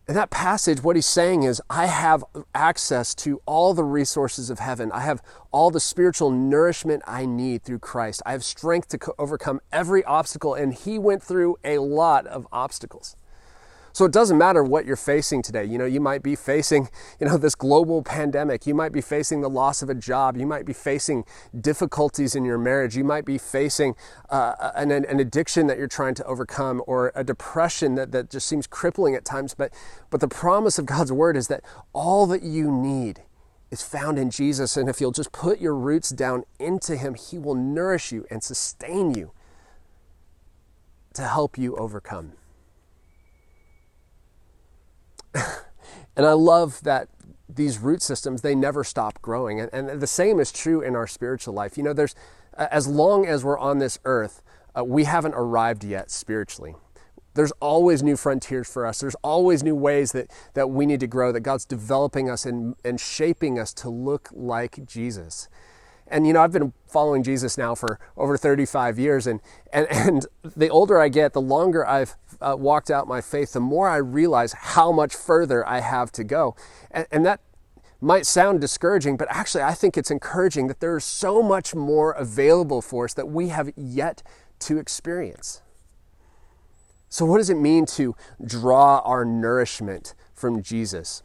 In 0.08 0.14
that 0.14 0.30
passage, 0.30 0.82
what 0.82 0.96
he's 0.96 1.06
saying 1.06 1.44
is, 1.44 1.62
I 1.70 1.86
have 1.86 2.24
access 2.54 3.14
to 3.16 3.40
all 3.46 3.72
the 3.72 3.84
resources 3.84 4.50
of 4.50 4.58
heaven. 4.58 4.90
I 4.90 5.00
have 5.00 5.22
all 5.52 5.70
the 5.70 5.78
spiritual 5.78 6.30
nourishment 6.30 7.04
I 7.06 7.24
need 7.24 7.62
through 7.62 7.78
Christ. 7.78 8.20
I 8.26 8.32
have 8.32 8.42
strength 8.42 8.88
to 8.88 9.14
overcome 9.16 9.60
every 9.70 10.02
obstacle, 10.04 10.54
and 10.54 10.74
he 10.74 10.98
went 10.98 11.22
through 11.22 11.56
a 11.62 11.78
lot 11.78 12.26
of 12.26 12.48
obstacles. 12.52 13.14
So 13.92 14.04
it 14.06 14.12
doesn't 14.12 14.38
matter 14.38 14.64
what 14.64 14.86
you're 14.86 14.96
facing 14.96 15.42
today. 15.42 15.64
You 15.64 15.76
know, 15.76 15.84
you 15.84 16.00
might 16.00 16.22
be 16.22 16.34
facing, 16.34 16.88
you 17.20 17.26
know, 17.26 17.36
this 17.36 17.54
global 17.54 18.02
pandemic. 18.02 18.66
You 18.66 18.74
might 18.74 18.92
be 18.92 19.02
facing 19.02 19.42
the 19.42 19.50
loss 19.50 19.82
of 19.82 19.90
a 19.90 19.94
job. 19.94 20.36
You 20.36 20.46
might 20.46 20.64
be 20.64 20.72
facing 20.72 21.24
difficulties 21.58 22.34
in 22.34 22.44
your 22.44 22.58
marriage. 22.58 22.96
You 22.96 23.04
might 23.04 23.24
be 23.24 23.36
facing 23.36 23.94
uh, 24.30 24.70
an, 24.74 24.90
an 24.90 25.20
addiction 25.20 25.66
that 25.66 25.76
you're 25.76 25.88
trying 25.88 26.14
to 26.14 26.24
overcome 26.24 26.82
or 26.86 27.12
a 27.14 27.22
depression 27.22 27.94
that, 27.96 28.12
that 28.12 28.30
just 28.30 28.46
seems 28.46 28.66
crippling 28.66 29.14
at 29.14 29.24
times. 29.24 29.54
But, 29.54 29.72
but 30.10 30.20
the 30.20 30.28
promise 30.28 30.78
of 30.78 30.86
God's 30.86 31.12
word 31.12 31.36
is 31.36 31.48
that 31.48 31.62
all 31.92 32.26
that 32.28 32.42
you 32.42 32.70
need 32.70 33.22
is 33.70 33.82
found 33.82 34.18
in 34.18 34.30
Jesus. 34.30 34.76
And 34.76 34.88
if 34.88 35.00
you'll 35.00 35.12
just 35.12 35.32
put 35.32 35.60
your 35.60 35.74
roots 35.74 36.10
down 36.10 36.44
into 36.58 36.96
Him, 36.96 37.14
He 37.14 37.38
will 37.38 37.54
nourish 37.54 38.10
you 38.10 38.26
and 38.30 38.42
sustain 38.42 39.14
you 39.14 39.32
to 41.14 41.22
help 41.22 41.58
you 41.58 41.76
overcome. 41.76 42.32
and 46.16 46.26
I 46.26 46.32
love 46.32 46.82
that 46.82 47.08
these 47.48 47.78
root 47.78 48.02
systems, 48.02 48.42
they 48.42 48.54
never 48.54 48.84
stop 48.84 49.20
growing. 49.22 49.60
And, 49.60 49.70
and, 49.72 50.00
the 50.00 50.06
same 50.06 50.40
is 50.40 50.52
true 50.52 50.80
in 50.80 50.96
our 50.96 51.06
spiritual 51.06 51.54
life. 51.54 51.76
You 51.76 51.82
know, 51.82 51.92
there's, 51.92 52.14
as 52.54 52.86
long 52.86 53.26
as 53.26 53.44
we're 53.44 53.58
on 53.58 53.78
this 53.78 53.98
earth, 54.04 54.42
uh, 54.76 54.84
we 54.84 55.04
haven't 55.04 55.34
arrived 55.34 55.84
yet 55.84 56.10
spiritually. 56.10 56.74
There's 57.34 57.52
always 57.60 58.02
new 58.02 58.16
frontiers 58.16 58.70
for 58.70 58.86
us. 58.86 59.00
There's 59.00 59.14
always 59.16 59.62
new 59.62 59.74
ways 59.74 60.12
that, 60.12 60.30
that 60.54 60.70
we 60.70 60.84
need 60.84 61.00
to 61.00 61.06
grow, 61.06 61.32
that 61.32 61.40
God's 61.40 61.64
developing 61.64 62.28
us 62.28 62.44
and, 62.44 62.74
and 62.84 63.00
shaping 63.00 63.58
us 63.58 63.72
to 63.74 63.88
look 63.88 64.28
like 64.32 64.84
Jesus. 64.86 65.48
And 66.12 66.26
you 66.26 66.34
know, 66.34 66.42
I've 66.42 66.52
been 66.52 66.74
following 66.86 67.22
Jesus 67.22 67.56
now 67.56 67.74
for 67.74 67.98
over 68.16 68.36
35 68.36 68.98
years, 68.98 69.26
and 69.26 69.40
and 69.72 69.86
and 69.90 70.26
the 70.44 70.68
older 70.68 71.00
I 71.00 71.08
get, 71.08 71.32
the 71.32 71.40
longer 71.40 71.86
I've 71.86 72.16
uh, 72.40 72.54
walked 72.56 72.90
out 72.90 73.08
my 73.08 73.20
faith, 73.20 73.54
the 73.54 73.60
more 73.60 73.88
I 73.88 73.96
realize 73.96 74.52
how 74.52 74.92
much 74.92 75.16
further 75.16 75.66
I 75.66 75.80
have 75.80 76.12
to 76.12 76.22
go, 76.22 76.54
and, 76.90 77.06
and 77.10 77.26
that 77.26 77.40
might 78.02 78.26
sound 78.26 78.60
discouraging, 78.60 79.16
but 79.16 79.28
actually, 79.30 79.62
I 79.62 79.74
think 79.74 79.96
it's 79.96 80.10
encouraging 80.10 80.66
that 80.66 80.80
there 80.80 80.96
is 80.96 81.04
so 81.04 81.40
much 81.40 81.74
more 81.74 82.10
available 82.12 82.82
for 82.82 83.04
us 83.04 83.14
that 83.14 83.28
we 83.28 83.48
have 83.48 83.70
yet 83.76 84.22
to 84.58 84.78
experience. 84.78 85.62
So, 87.08 87.24
what 87.24 87.38
does 87.38 87.48
it 87.48 87.56
mean 87.56 87.86
to 87.86 88.16
draw 88.44 88.98
our 89.04 89.24
nourishment 89.24 90.14
from 90.34 90.62
Jesus? 90.62 91.22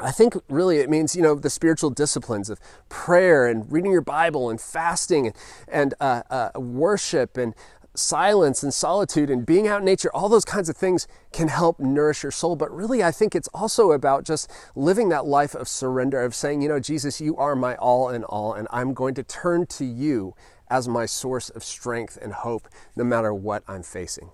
I 0.00 0.10
think 0.10 0.34
really 0.48 0.78
it 0.78 0.88
means, 0.88 1.14
you 1.14 1.22
know, 1.22 1.34
the 1.34 1.50
spiritual 1.50 1.90
disciplines 1.90 2.48
of 2.48 2.58
prayer 2.88 3.46
and 3.46 3.70
reading 3.70 3.92
your 3.92 4.00
Bible 4.00 4.48
and 4.48 4.60
fasting 4.60 5.26
and, 5.26 5.36
and 5.68 5.94
uh, 6.00 6.22
uh, 6.30 6.50
worship 6.58 7.36
and 7.36 7.54
silence 7.94 8.62
and 8.62 8.72
solitude 8.72 9.28
and 9.28 9.44
being 9.44 9.68
out 9.68 9.80
in 9.80 9.84
nature, 9.84 10.10
all 10.14 10.28
those 10.28 10.46
kinds 10.46 10.68
of 10.68 10.76
things 10.76 11.06
can 11.30 11.48
help 11.48 11.78
nourish 11.78 12.22
your 12.22 12.32
soul. 12.32 12.56
But 12.56 12.74
really, 12.74 13.02
I 13.02 13.10
think 13.10 13.34
it's 13.34 13.48
also 13.48 13.92
about 13.92 14.24
just 14.24 14.50
living 14.74 15.10
that 15.10 15.26
life 15.26 15.54
of 15.54 15.68
surrender, 15.68 16.22
of 16.22 16.34
saying, 16.34 16.62
you 16.62 16.68
know, 16.68 16.80
Jesus, 16.80 17.20
you 17.20 17.36
are 17.36 17.54
my 17.54 17.76
all 17.76 18.08
in 18.08 18.24
all, 18.24 18.54
and 18.54 18.66
I'm 18.70 18.94
going 18.94 19.14
to 19.14 19.22
turn 19.22 19.66
to 19.66 19.84
you 19.84 20.34
as 20.70 20.88
my 20.88 21.04
source 21.04 21.50
of 21.50 21.62
strength 21.62 22.18
and 22.20 22.32
hope 22.32 22.66
no 22.96 23.04
matter 23.04 23.34
what 23.34 23.62
I'm 23.68 23.82
facing. 23.82 24.30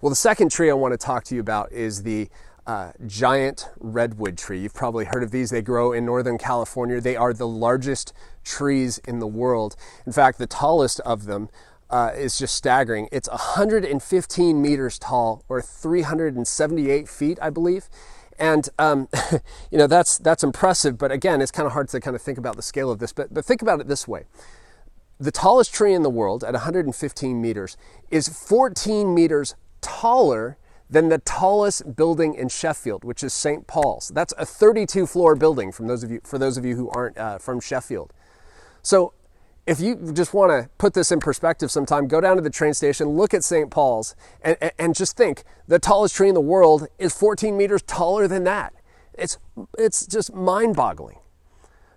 Well, 0.00 0.10
the 0.10 0.16
second 0.16 0.52
tree 0.52 0.70
I 0.70 0.74
want 0.74 0.92
to 0.92 0.98
talk 0.98 1.24
to 1.24 1.34
you 1.34 1.40
about 1.40 1.72
is 1.72 2.04
the 2.04 2.28
uh, 2.66 2.92
giant 3.06 3.68
redwood 3.78 4.36
tree. 4.36 4.60
You've 4.60 4.74
probably 4.74 5.04
heard 5.04 5.22
of 5.22 5.30
these. 5.30 5.50
They 5.50 5.62
grow 5.62 5.92
in 5.92 6.04
Northern 6.04 6.38
California. 6.38 7.00
They 7.00 7.16
are 7.16 7.32
the 7.32 7.46
largest 7.46 8.12
trees 8.44 8.98
in 9.06 9.18
the 9.20 9.26
world. 9.26 9.76
In 10.04 10.12
fact, 10.12 10.38
the 10.38 10.46
tallest 10.46 11.00
of 11.00 11.26
them 11.26 11.48
uh, 11.90 12.10
is 12.16 12.38
just 12.38 12.54
staggering. 12.54 13.08
It's 13.12 13.28
115 13.28 14.60
meters 14.60 14.98
tall, 14.98 15.44
or 15.48 15.62
378 15.62 17.08
feet, 17.08 17.38
I 17.40 17.50
believe. 17.50 17.88
And 18.38 18.68
um, 18.78 19.08
you 19.70 19.78
know 19.78 19.86
that's 19.86 20.18
that's 20.18 20.44
impressive, 20.44 20.98
but 20.98 21.10
again, 21.10 21.40
it's 21.40 21.50
kind 21.50 21.66
of 21.66 21.72
hard 21.72 21.88
to 21.90 22.00
kind 22.00 22.14
of 22.14 22.20
think 22.20 22.36
about 22.36 22.56
the 22.56 22.62
scale 22.62 22.90
of 22.90 22.98
this. 22.98 23.12
But 23.12 23.32
but 23.32 23.44
think 23.44 23.62
about 23.62 23.80
it 23.80 23.88
this 23.88 24.06
way: 24.06 24.24
the 25.18 25.30
tallest 25.30 25.72
tree 25.72 25.94
in 25.94 26.02
the 26.02 26.10
world 26.10 26.44
at 26.44 26.52
115 26.52 27.40
meters 27.40 27.76
is 28.10 28.28
14 28.28 29.14
meters 29.14 29.54
taller 29.80 30.58
than 30.88 31.08
the 31.08 31.18
tallest 31.18 31.96
building 31.96 32.34
in 32.34 32.48
Sheffield, 32.48 33.04
which 33.04 33.22
is 33.22 33.34
St. 33.34 33.66
Paul's. 33.66 34.12
That's 34.14 34.32
a 34.38 34.46
32 34.46 35.06
floor 35.06 35.34
building 35.34 35.72
from 35.72 35.88
those 35.88 36.04
of 36.04 36.10
you, 36.10 36.20
for 36.24 36.38
those 36.38 36.56
of 36.56 36.64
you 36.64 36.76
who 36.76 36.88
aren't 36.90 37.18
uh, 37.18 37.38
from 37.38 37.60
Sheffield. 37.60 38.12
So 38.82 39.12
if 39.66 39.80
you 39.80 40.12
just 40.12 40.32
want 40.32 40.50
to 40.50 40.70
put 40.78 40.94
this 40.94 41.10
in 41.10 41.18
perspective 41.18 41.72
sometime, 41.72 42.06
go 42.06 42.20
down 42.20 42.36
to 42.36 42.42
the 42.42 42.50
train 42.50 42.72
station, 42.72 43.08
look 43.08 43.34
at 43.34 43.42
St. 43.42 43.68
Paul's, 43.68 44.14
and, 44.42 44.56
and 44.78 44.94
just 44.94 45.16
think 45.16 45.42
the 45.66 45.80
tallest 45.80 46.14
tree 46.14 46.28
in 46.28 46.34
the 46.34 46.40
world 46.40 46.86
is 46.98 47.12
14 47.12 47.56
meters 47.56 47.82
taller 47.82 48.28
than 48.28 48.44
that. 48.44 48.72
It's, 49.14 49.38
it's 49.76 50.06
just 50.06 50.32
mind 50.32 50.76
boggling. 50.76 51.18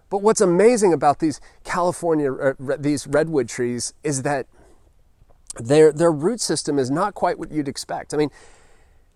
But 0.10 0.24
what's 0.24 0.42
amazing 0.42 0.94
about 0.94 1.20
these 1.20 1.40
California, 1.64 2.34
uh, 2.34 2.54
these 2.80 3.06
redwood 3.06 3.48
trees 3.48 3.94
is 4.04 4.24
that 4.24 4.48
their, 5.60 5.92
their 5.92 6.12
root 6.12 6.42
system 6.42 6.80
is 6.80 6.90
not 6.90 7.14
quite 7.14 7.38
what 7.38 7.52
you'd 7.52 7.68
expect. 7.68 8.16
I 8.16 8.18
mean, 8.18 8.32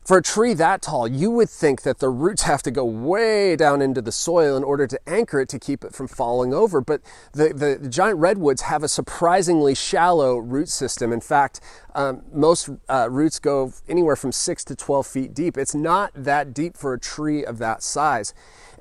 for 0.05 0.17
a 0.17 0.21
tree 0.21 0.53
that 0.53 0.81
tall, 0.81 1.07
you 1.07 1.31
would 1.31 1.49
think 1.49 1.83
that 1.83 1.99
the 1.99 2.09
roots 2.09 2.43
have 2.43 2.61
to 2.63 2.71
go 2.71 2.83
way 2.83 3.55
down 3.55 3.81
into 3.81 4.01
the 4.01 4.11
soil 4.11 4.57
in 4.57 4.63
order 4.63 4.85
to 4.85 4.99
anchor 5.07 5.39
it 5.39 5.49
to 5.49 5.59
keep 5.59 5.83
it 5.83 5.93
from 5.93 6.07
falling 6.07 6.53
over. 6.53 6.81
But 6.81 7.01
the, 7.31 7.49
the, 7.49 7.77
the 7.81 7.89
giant 7.89 8.19
redwoods 8.19 8.63
have 8.63 8.83
a 8.83 8.89
surprisingly 8.89 9.73
shallow 9.75 10.37
root 10.37 10.67
system. 10.67 11.13
In 11.13 11.21
fact, 11.21 11.61
um, 11.95 12.23
most 12.33 12.69
uh, 12.89 13.07
roots 13.09 13.39
go 13.39 13.73
anywhere 13.87 14.17
from 14.17 14.31
6 14.33 14.63
to 14.65 14.75
12 14.75 15.07
feet 15.07 15.33
deep. 15.33 15.57
It's 15.57 15.75
not 15.75 16.11
that 16.15 16.53
deep 16.53 16.75
for 16.75 16.93
a 16.93 16.99
tree 16.99 17.45
of 17.45 17.57
that 17.59 17.81
size. 17.81 18.33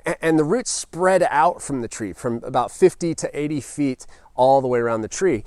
And, 0.05 0.17
and 0.21 0.39
the 0.39 0.43
roots 0.43 0.71
spread 0.71 1.25
out 1.29 1.61
from 1.61 1.81
the 1.81 1.87
tree 1.87 2.11
from 2.11 2.43
about 2.43 2.71
50 2.71 3.15
to 3.15 3.39
80 3.39 3.61
feet 3.61 4.07
all 4.35 4.61
the 4.61 4.67
way 4.67 4.79
around 4.79 5.01
the 5.01 5.07
tree. 5.07 5.45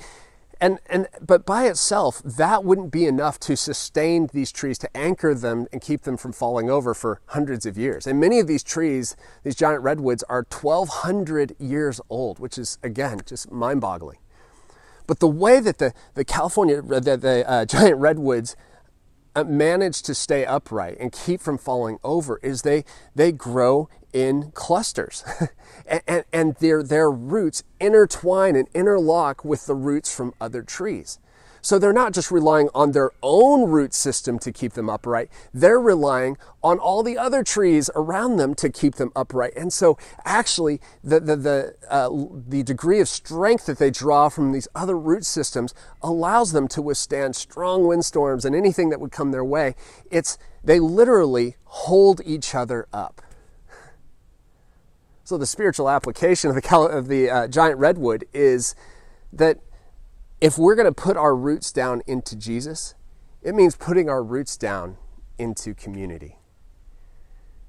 And, 0.60 0.78
and, 0.86 1.06
but 1.20 1.44
by 1.44 1.66
itself, 1.66 2.22
that 2.24 2.64
wouldn't 2.64 2.90
be 2.90 3.06
enough 3.06 3.38
to 3.40 3.56
sustain 3.56 4.28
these 4.32 4.50
trees, 4.50 4.78
to 4.78 4.96
anchor 4.96 5.34
them 5.34 5.66
and 5.70 5.82
keep 5.82 6.02
them 6.02 6.16
from 6.16 6.32
falling 6.32 6.70
over 6.70 6.94
for 6.94 7.20
hundreds 7.26 7.66
of 7.66 7.76
years. 7.76 8.06
And 8.06 8.18
many 8.18 8.40
of 8.40 8.46
these 8.46 8.62
trees, 8.62 9.16
these 9.42 9.54
giant 9.54 9.82
redwoods, 9.82 10.22
are 10.30 10.46
1,200 10.50 11.56
years 11.58 12.00
old, 12.08 12.38
which 12.38 12.56
is, 12.56 12.78
again, 12.82 13.20
just 13.26 13.52
mind 13.52 13.82
boggling. 13.82 14.18
But 15.06 15.20
the 15.20 15.28
way 15.28 15.60
that 15.60 15.78
the, 15.78 15.92
the 16.14 16.24
California, 16.24 16.80
the, 16.80 17.16
the 17.16 17.48
uh, 17.48 17.64
giant 17.66 17.98
redwoods 17.98 18.56
uh, 19.34 19.44
manage 19.44 20.00
to 20.02 20.14
stay 20.14 20.46
upright 20.46 20.96
and 20.98 21.12
keep 21.12 21.42
from 21.42 21.58
falling 21.58 21.98
over 22.02 22.40
is 22.42 22.62
they, 22.62 22.84
they 23.14 23.30
grow 23.30 23.90
in 24.16 24.50
clusters. 24.52 25.22
and, 25.86 26.00
and, 26.08 26.24
and 26.32 26.54
their, 26.56 26.82
their 26.82 27.10
roots 27.10 27.62
intertwine 27.78 28.56
and 28.56 28.66
interlock 28.72 29.44
with 29.44 29.66
the 29.66 29.74
roots 29.74 30.14
from 30.14 30.32
other 30.40 30.62
trees. 30.62 31.18
So 31.60 31.78
they're 31.78 31.92
not 31.92 32.14
just 32.14 32.30
relying 32.30 32.70
on 32.74 32.92
their 32.92 33.10
own 33.22 33.68
root 33.68 33.92
system 33.92 34.38
to 34.38 34.52
keep 34.52 34.72
them 34.72 34.88
upright, 34.88 35.28
they're 35.52 35.80
relying 35.80 36.38
on 36.62 36.78
all 36.78 37.02
the 37.02 37.18
other 37.18 37.42
trees 37.42 37.90
around 37.94 38.36
them 38.36 38.54
to 38.54 38.70
keep 38.70 38.94
them 38.94 39.12
upright. 39.14 39.52
And 39.54 39.70
so 39.70 39.98
actually, 40.24 40.80
the, 41.04 41.20
the, 41.20 41.36
the, 41.36 41.76
uh, 41.90 42.08
the 42.48 42.62
degree 42.62 43.00
of 43.00 43.08
strength 43.08 43.66
that 43.66 43.78
they 43.78 43.90
draw 43.90 44.30
from 44.30 44.52
these 44.52 44.68
other 44.74 44.96
root 44.96 45.26
systems 45.26 45.74
allows 46.00 46.52
them 46.52 46.68
to 46.68 46.80
withstand 46.80 47.36
strong 47.36 47.86
windstorms 47.86 48.46
and 48.46 48.56
anything 48.56 48.88
that 48.90 49.00
would 49.00 49.12
come 49.12 49.32
their 49.32 49.44
way. 49.44 49.74
It's, 50.10 50.38
they 50.64 50.80
literally 50.80 51.56
hold 51.64 52.22
each 52.24 52.54
other 52.54 52.86
up. 52.94 53.20
So 55.26 55.36
the 55.36 55.44
spiritual 55.44 55.90
application 55.90 56.50
of 56.50 56.62
the, 56.62 56.78
of 56.78 57.08
the 57.08 57.28
uh, 57.28 57.48
giant 57.48 57.80
redwood 57.80 58.26
is 58.32 58.76
that 59.32 59.58
if 60.40 60.56
we're 60.56 60.76
going 60.76 60.86
to 60.86 60.92
put 60.92 61.16
our 61.16 61.34
roots 61.34 61.72
down 61.72 62.00
into 62.06 62.36
Jesus, 62.36 62.94
it 63.42 63.52
means 63.52 63.74
putting 63.74 64.08
our 64.08 64.22
roots 64.22 64.56
down 64.56 64.98
into 65.36 65.74
community. 65.74 66.38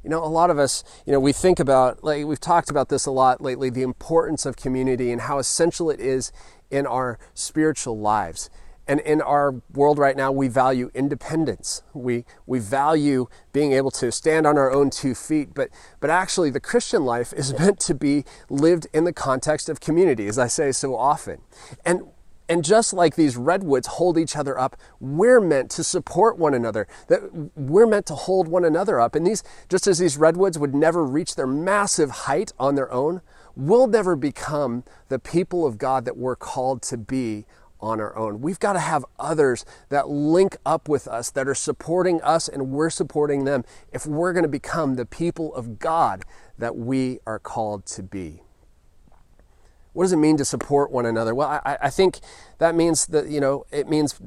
You 0.03 0.11
know, 0.11 0.23
a 0.23 0.29
lot 0.29 0.51
of 0.51 0.59
us, 0.59 0.83
you 1.07 1.11
know, 1.11 1.19
we 1.19 1.33
think 1.33 1.59
about, 1.59 2.03
like 2.03 2.27
we've 2.27 2.39
talked 2.39 2.69
about 2.69 2.89
this 2.89 3.07
a 3.07 3.11
lot 3.11 3.41
lately, 3.41 3.71
the 3.71 3.81
importance 3.81 4.45
of 4.45 4.55
community 4.55 5.11
and 5.11 5.21
how 5.21 5.39
essential 5.39 5.89
it 5.89 5.99
is 5.99 6.31
in 6.69 6.85
our 6.85 7.17
spiritual 7.33 7.97
lives. 7.97 8.51
And 8.87 9.01
in 9.01 9.21
our 9.21 9.55
world 9.73 9.99
right 9.99 10.15
now, 10.15 10.31
we 10.31 10.47
value 10.47 10.89
independence. 10.93 11.83
We, 11.93 12.23
we 12.45 12.59
value 12.59 13.27
being 13.51 13.73
able 13.73 13.91
to 13.91 14.11
stand 14.11 14.47
on 14.47 14.57
our 14.57 14.71
own 14.71 14.89
two 14.89 15.13
feet. 15.13 15.53
But, 15.53 15.69
but 15.99 16.09
actually, 16.09 16.49
the 16.49 16.61
Christian 16.61 17.03
life 17.03 17.33
is 17.33 17.53
meant 17.59 17.79
to 17.81 17.93
be 17.93 18.23
lived 18.49 18.87
in 18.93 19.03
the 19.03 19.13
context 19.13 19.67
of 19.67 19.79
community, 19.81 20.27
as 20.27 20.39
I 20.39 20.47
say 20.47 20.71
so 20.71 20.95
often. 20.95 21.41
And, 21.85 22.03
and 22.47 22.63
just 22.63 22.93
like 22.93 23.15
these 23.15 23.35
redwoods 23.35 23.87
hold 23.87 24.17
each 24.17 24.37
other 24.37 24.57
up, 24.57 24.77
we're 25.01 25.41
meant 25.41 25.69
to 25.71 25.83
support 25.83 26.37
one 26.37 26.53
another. 26.53 26.87
That 27.07 27.51
we're 27.55 27.87
meant 27.87 28.05
to 28.05 28.15
hold 28.15 28.47
one 28.47 28.63
another 28.63 29.01
up. 29.01 29.15
And 29.15 29.27
these, 29.27 29.43
just 29.67 29.85
as 29.85 29.99
these 29.99 30.17
redwoods 30.17 30.57
would 30.57 30.73
never 30.73 31.03
reach 31.03 31.35
their 31.35 31.47
massive 31.47 32.09
height 32.09 32.53
on 32.57 32.75
their 32.75 32.91
own, 32.91 33.21
we'll 33.57 33.87
never 33.87 34.15
become 34.15 34.85
the 35.09 35.19
people 35.19 35.65
of 35.65 35.77
God 35.77 36.05
that 36.05 36.15
we're 36.15 36.37
called 36.37 36.81
to 36.83 36.97
be 36.97 37.45
on 37.79 37.99
our 37.99 38.17
own. 38.17 38.41
We've 38.41 38.59
got 38.59 38.73
to 38.73 38.79
have 38.79 39.05
others 39.19 39.65
that 39.89 40.09
link 40.09 40.57
up 40.65 40.89
with 40.89 41.07
us, 41.07 41.29
that 41.31 41.47
are 41.47 41.55
supporting 41.55 42.21
us, 42.21 42.47
and 42.47 42.69
we're 42.69 42.89
supporting 42.89 43.45
them 43.45 43.63
if 43.91 44.05
we're 44.05 44.33
going 44.33 44.43
to 44.43 44.49
become 44.49 44.95
the 44.95 45.05
people 45.05 45.53
of 45.55 45.79
God 45.79 46.23
that 46.57 46.75
we 46.75 47.19
are 47.25 47.39
called 47.39 47.85
to 47.87 48.03
be. 48.03 48.41
What 49.93 50.03
does 50.05 50.13
it 50.13 50.17
mean 50.17 50.37
to 50.37 50.45
support 50.45 50.91
one 50.91 51.05
another? 51.07 51.33
Well, 51.33 51.47
I, 51.65 51.77
I 51.81 51.89
think 51.89 52.19
that 52.59 52.75
means 52.75 53.07
that, 53.07 53.29
you 53.29 53.39
know, 53.39 53.65
it 53.71 53.89
means 53.89 54.19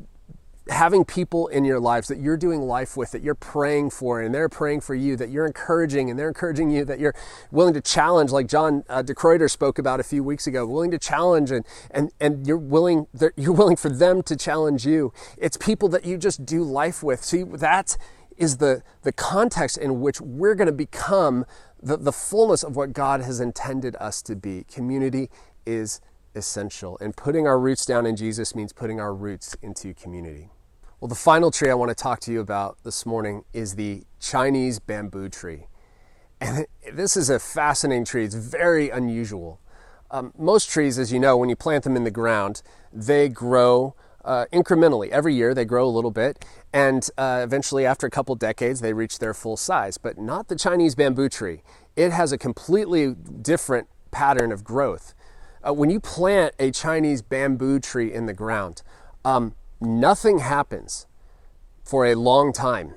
having 0.70 1.04
people 1.04 1.48
in 1.48 1.64
your 1.64 1.80
lives 1.80 2.08
that 2.08 2.18
you're 2.18 2.36
doing 2.36 2.62
life 2.62 2.96
with, 2.96 3.10
that 3.10 3.22
you're 3.22 3.34
praying 3.34 3.90
for, 3.90 4.20
and 4.20 4.34
they're 4.34 4.48
praying 4.48 4.80
for 4.80 4.94
you, 4.94 5.16
that 5.16 5.30
you're 5.30 5.46
encouraging, 5.46 6.08
and 6.08 6.18
they're 6.18 6.28
encouraging 6.28 6.70
you, 6.70 6.84
that 6.84 6.98
you're 6.98 7.14
willing 7.50 7.74
to 7.74 7.80
challenge, 7.80 8.30
like 8.30 8.46
John 8.46 8.84
uh, 8.88 9.02
DeCreuter 9.02 9.50
spoke 9.50 9.78
about 9.78 10.00
a 10.00 10.02
few 10.02 10.22
weeks 10.22 10.46
ago, 10.46 10.66
willing 10.66 10.90
to 10.92 10.98
challenge, 10.98 11.50
and 11.50 11.66
and 11.90 12.10
and 12.20 12.46
you're 12.46 12.56
willing 12.56 13.06
you're 13.36 13.52
willing 13.52 13.76
for 13.76 13.90
them 13.90 14.22
to 14.22 14.36
challenge 14.36 14.86
you. 14.86 15.12
It's 15.36 15.56
people 15.56 15.88
that 15.90 16.04
you 16.04 16.16
just 16.16 16.46
do 16.46 16.62
life 16.62 17.02
with. 17.02 17.24
See, 17.24 17.42
that 17.42 17.96
is 18.36 18.56
the 18.58 18.82
the 19.02 19.12
context 19.12 19.76
in 19.76 20.00
which 20.00 20.20
we're 20.20 20.54
going 20.54 20.66
to 20.66 20.72
become 20.72 21.44
the, 21.82 21.96
the 21.96 22.12
fullness 22.12 22.62
of 22.62 22.76
what 22.76 22.92
God 22.92 23.22
has 23.22 23.40
intended 23.40 23.96
us 23.96 24.22
to 24.22 24.36
be. 24.36 24.64
Community 24.64 25.30
is 25.66 26.00
essential. 26.34 26.96
And 27.00 27.16
putting 27.16 27.46
our 27.46 27.58
roots 27.58 27.84
down 27.84 28.06
in 28.06 28.16
Jesus 28.16 28.54
means 28.54 28.72
putting 28.72 29.00
our 29.00 29.14
roots 29.14 29.56
into 29.62 29.94
community. 29.94 30.50
Well, 31.00 31.08
the 31.08 31.14
final 31.14 31.50
tree 31.50 31.70
I 31.70 31.74
want 31.74 31.88
to 31.88 31.94
talk 31.94 32.20
to 32.20 32.32
you 32.32 32.40
about 32.40 32.76
this 32.84 33.06
morning 33.06 33.44
is 33.54 33.76
the 33.76 34.02
Chinese 34.20 34.78
bamboo 34.78 35.30
tree. 35.30 35.66
And 36.42 36.66
this 36.92 37.16
is 37.16 37.30
a 37.30 37.38
fascinating 37.38 38.04
tree. 38.04 38.26
It's 38.26 38.34
very 38.34 38.90
unusual. 38.90 39.62
Um, 40.10 40.34
most 40.36 40.68
trees, 40.68 40.98
as 40.98 41.10
you 41.10 41.18
know, 41.18 41.38
when 41.38 41.48
you 41.48 41.56
plant 41.56 41.84
them 41.84 41.96
in 41.96 42.04
the 42.04 42.10
ground, 42.10 42.60
they 42.92 43.30
grow 43.30 43.94
uh, 44.26 44.44
incrementally. 44.52 45.08
Every 45.08 45.34
year 45.34 45.54
they 45.54 45.64
grow 45.64 45.86
a 45.86 45.88
little 45.88 46.10
bit, 46.10 46.44
and 46.70 47.08
uh, 47.16 47.40
eventually, 47.42 47.86
after 47.86 48.06
a 48.06 48.10
couple 48.10 48.34
decades, 48.34 48.82
they 48.82 48.92
reach 48.92 49.20
their 49.20 49.32
full 49.32 49.56
size. 49.56 49.96
But 49.96 50.18
not 50.18 50.48
the 50.48 50.56
Chinese 50.56 50.94
bamboo 50.94 51.30
tree. 51.30 51.62
It 51.96 52.12
has 52.12 52.30
a 52.30 52.36
completely 52.36 53.14
different 53.14 53.88
pattern 54.10 54.52
of 54.52 54.64
growth. 54.64 55.14
Uh, 55.66 55.72
when 55.72 55.88
you 55.88 55.98
plant 55.98 56.54
a 56.58 56.70
Chinese 56.70 57.22
bamboo 57.22 57.80
tree 57.80 58.12
in 58.12 58.26
the 58.26 58.34
ground, 58.34 58.82
um, 59.24 59.54
nothing 59.80 60.38
happens 60.38 61.06
for 61.82 62.06
a 62.06 62.14
long 62.14 62.52
time. 62.52 62.94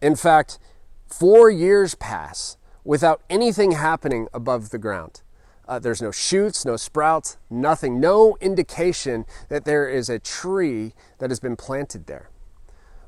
In 0.00 0.16
fact, 0.16 0.58
four 1.06 1.50
years 1.50 1.94
pass 1.94 2.56
without 2.84 3.22
anything 3.30 3.72
happening 3.72 4.28
above 4.34 4.70
the 4.70 4.78
ground. 4.78 5.22
Uh, 5.68 5.78
there's 5.78 6.02
no 6.02 6.10
shoots, 6.10 6.64
no 6.64 6.76
sprouts, 6.76 7.38
nothing, 7.48 8.00
no 8.00 8.36
indication 8.40 9.24
that 9.48 9.64
there 9.64 9.88
is 9.88 10.10
a 10.10 10.18
tree 10.18 10.92
that 11.18 11.30
has 11.30 11.38
been 11.38 11.56
planted 11.56 12.06
there. 12.06 12.30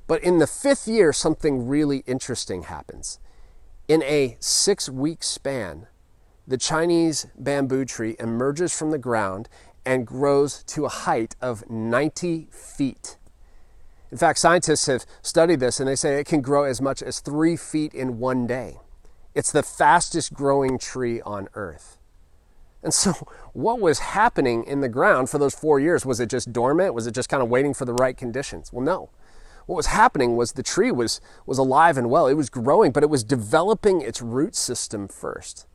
But 0.06 0.22
in 0.22 0.38
the 0.38 0.46
fifth 0.46 0.86
year, 0.86 1.12
something 1.12 1.66
really 1.66 2.04
interesting 2.06 2.64
happens. 2.64 3.18
In 3.88 4.02
a 4.04 4.36
six 4.38 4.88
week 4.88 5.22
span, 5.22 5.88
the 6.46 6.56
Chinese 6.56 7.26
bamboo 7.38 7.84
tree 7.84 8.16
emerges 8.18 8.76
from 8.76 8.90
the 8.90 8.98
ground 8.98 9.48
and 9.84 10.06
grows 10.06 10.62
to 10.64 10.84
a 10.84 10.88
height 10.88 11.36
of 11.40 11.68
90 11.70 12.48
feet. 12.50 13.16
In 14.10 14.18
fact, 14.18 14.38
scientists 14.38 14.86
have 14.86 15.04
studied 15.22 15.60
this 15.60 15.80
and 15.80 15.88
they 15.88 15.96
say 15.96 16.20
it 16.20 16.26
can 16.26 16.40
grow 16.40 16.64
as 16.64 16.80
much 16.80 17.02
as 17.02 17.20
three 17.20 17.56
feet 17.56 17.92
in 17.92 18.18
one 18.18 18.46
day. 18.46 18.78
It's 19.34 19.50
the 19.50 19.62
fastest 19.62 20.32
growing 20.32 20.78
tree 20.78 21.20
on 21.22 21.48
earth. 21.54 21.98
And 22.82 22.94
so, 22.94 23.12
what 23.52 23.80
was 23.80 23.98
happening 23.98 24.64
in 24.64 24.80
the 24.80 24.88
ground 24.88 25.30
for 25.30 25.38
those 25.38 25.54
four 25.54 25.80
years? 25.80 26.06
Was 26.06 26.20
it 26.20 26.30
just 26.30 26.52
dormant? 26.52 26.94
Was 26.94 27.06
it 27.06 27.14
just 27.14 27.28
kind 27.28 27.42
of 27.42 27.48
waiting 27.48 27.74
for 27.74 27.84
the 27.84 27.94
right 27.94 28.16
conditions? 28.16 28.72
Well, 28.72 28.84
no. 28.84 29.10
What 29.66 29.76
was 29.76 29.86
happening 29.86 30.36
was 30.36 30.52
the 30.52 30.62
tree 30.62 30.92
was, 30.92 31.20
was 31.46 31.58
alive 31.58 31.96
and 31.96 32.10
well. 32.10 32.26
It 32.26 32.34
was 32.34 32.50
growing, 32.50 32.92
but 32.92 33.02
it 33.02 33.08
was 33.08 33.24
developing 33.24 34.02
its 34.02 34.20
root 34.20 34.54
system 34.54 35.08
first. 35.08 35.66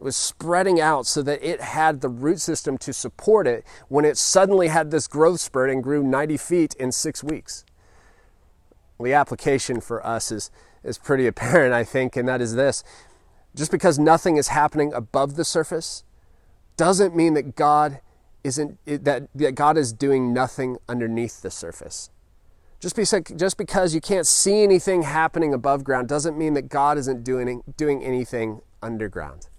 It 0.00 0.04
was 0.04 0.16
spreading 0.16 0.80
out 0.80 1.06
so 1.06 1.20
that 1.24 1.46
it 1.46 1.60
had 1.60 2.00
the 2.00 2.08
root 2.08 2.40
system 2.40 2.78
to 2.78 2.90
support 2.90 3.46
it 3.46 3.66
when 3.88 4.06
it 4.06 4.16
suddenly 4.16 4.68
had 4.68 4.90
this 4.90 5.06
growth 5.06 5.40
spurt 5.40 5.68
and 5.68 5.82
grew 5.82 6.02
90 6.02 6.38
feet 6.38 6.74
in 6.76 6.90
six 6.90 7.22
weeks. 7.22 7.66
the 8.98 9.12
application 9.12 9.82
for 9.82 10.04
us 10.06 10.32
is, 10.32 10.50
is 10.82 10.96
pretty 10.96 11.26
apparent, 11.32 11.74
I 11.74 11.84
think, 11.84 12.16
and 12.16 12.26
that 12.28 12.40
is 12.40 12.54
this. 12.54 12.82
Just 13.54 13.70
because 13.70 13.98
nothing 13.98 14.38
is 14.38 14.48
happening 14.48 14.90
above 14.94 15.36
the 15.36 15.44
surface 15.44 16.02
doesn't 16.78 17.14
mean 17.14 17.34
that 17.34 17.54
God 17.54 18.00
isn't 18.42 18.78
that, 18.86 19.28
that 19.34 19.54
God 19.54 19.76
is 19.76 19.92
doing 19.92 20.32
nothing 20.32 20.78
underneath 20.88 21.42
the 21.42 21.50
surface. 21.50 22.08
Just 22.80 22.96
because, 22.96 23.24
just 23.36 23.58
because 23.58 23.94
you 23.94 24.00
can't 24.00 24.26
see 24.26 24.62
anything 24.62 25.02
happening 25.02 25.52
above 25.52 25.84
ground 25.84 26.08
doesn't 26.08 26.38
mean 26.38 26.54
that 26.54 26.70
God 26.70 26.96
isn't 26.96 27.22
doing, 27.22 27.62
doing 27.76 28.02
anything 28.02 28.62
underground. 28.82 29.49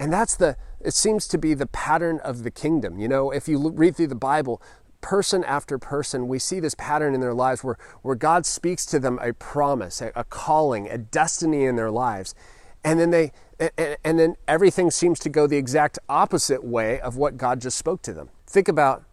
And 0.00 0.12
that's 0.12 0.34
the, 0.34 0.56
it 0.80 0.94
seems 0.94 1.28
to 1.28 1.38
be 1.38 1.54
the 1.54 1.66
pattern 1.66 2.18
of 2.24 2.42
the 2.42 2.50
kingdom. 2.50 2.98
You 2.98 3.06
know, 3.06 3.30
if 3.30 3.46
you 3.46 3.70
read 3.70 3.94
through 3.94 4.08
the 4.08 4.16
Bible, 4.16 4.60
person 5.00 5.44
after 5.44 5.78
person, 5.78 6.26
we 6.26 6.38
see 6.38 6.58
this 6.58 6.74
pattern 6.74 7.14
in 7.14 7.20
their 7.20 7.34
lives 7.34 7.62
where, 7.62 7.76
where 8.02 8.16
God 8.16 8.44
speaks 8.44 8.84
to 8.86 8.98
them 8.98 9.18
a 9.22 9.32
promise, 9.32 10.00
a, 10.00 10.10
a 10.16 10.24
calling, 10.24 10.88
a 10.88 10.98
destiny 10.98 11.64
in 11.64 11.76
their 11.76 11.90
lives. 11.90 12.34
And 12.82 12.98
then 12.98 13.10
they 13.10 13.32
and, 13.60 13.96
and 14.02 14.18
then 14.18 14.36
everything 14.48 14.90
seems 14.90 15.18
to 15.20 15.28
go 15.28 15.46
the 15.46 15.56
exact 15.56 15.98
opposite 16.08 16.64
way 16.64 16.98
of 17.00 17.16
what 17.16 17.36
God 17.36 17.60
just 17.60 17.76
spoke 17.76 18.02
to 18.02 18.12
them. 18.12 18.30
Think 18.46 18.68
about 18.68 19.04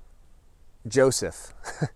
Joseph. 0.87 1.53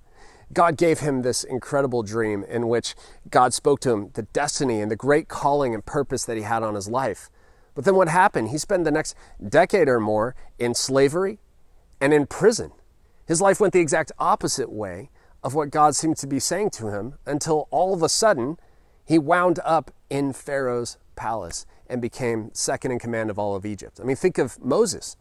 God 0.53 0.75
gave 0.75 0.99
him 0.99 1.21
this 1.21 1.45
incredible 1.45 2.03
dream 2.03 2.43
in 2.43 2.67
which 2.67 2.93
God 3.29 3.53
spoke 3.53 3.79
to 3.81 3.91
him 3.91 4.09
the 4.13 4.23
destiny 4.23 4.81
and 4.81 4.91
the 4.91 4.97
great 4.97 5.29
calling 5.29 5.73
and 5.73 5.85
purpose 5.85 6.25
that 6.25 6.35
he 6.35 6.43
had 6.43 6.61
on 6.61 6.75
his 6.75 6.89
life. 6.89 7.29
But 7.73 7.85
then 7.85 7.95
what 7.95 8.09
happened? 8.09 8.49
He 8.49 8.57
spent 8.57 8.83
the 8.83 8.91
next 8.91 9.15
decade 9.47 9.87
or 9.87 9.99
more 9.99 10.35
in 10.59 10.73
slavery 10.73 11.39
and 11.99 12.13
in 12.13 12.25
prison. 12.25 12.71
His 13.25 13.41
life 13.41 13.59
went 13.59 13.73
the 13.73 13.79
exact 13.79 14.11
opposite 14.19 14.71
way 14.71 15.09
of 15.43 15.55
what 15.55 15.69
God 15.69 15.95
seemed 15.95 16.17
to 16.17 16.27
be 16.27 16.39
saying 16.39 16.71
to 16.71 16.89
him 16.89 17.15
until 17.25 17.67
all 17.71 17.93
of 17.93 18.03
a 18.03 18.09
sudden 18.09 18.57
he 19.05 19.17
wound 19.17 19.59
up 19.63 19.91
in 20.09 20.33
Pharaoh's 20.33 20.97
palace 21.15 21.65
and 21.87 22.01
became 22.01 22.49
second 22.53 22.91
in 22.91 22.99
command 22.99 23.29
of 23.29 23.39
all 23.39 23.55
of 23.55 23.65
Egypt. 23.65 23.99
I 24.01 24.05
mean, 24.05 24.15
think 24.15 24.37
of 24.37 24.63
Moses. 24.63 25.17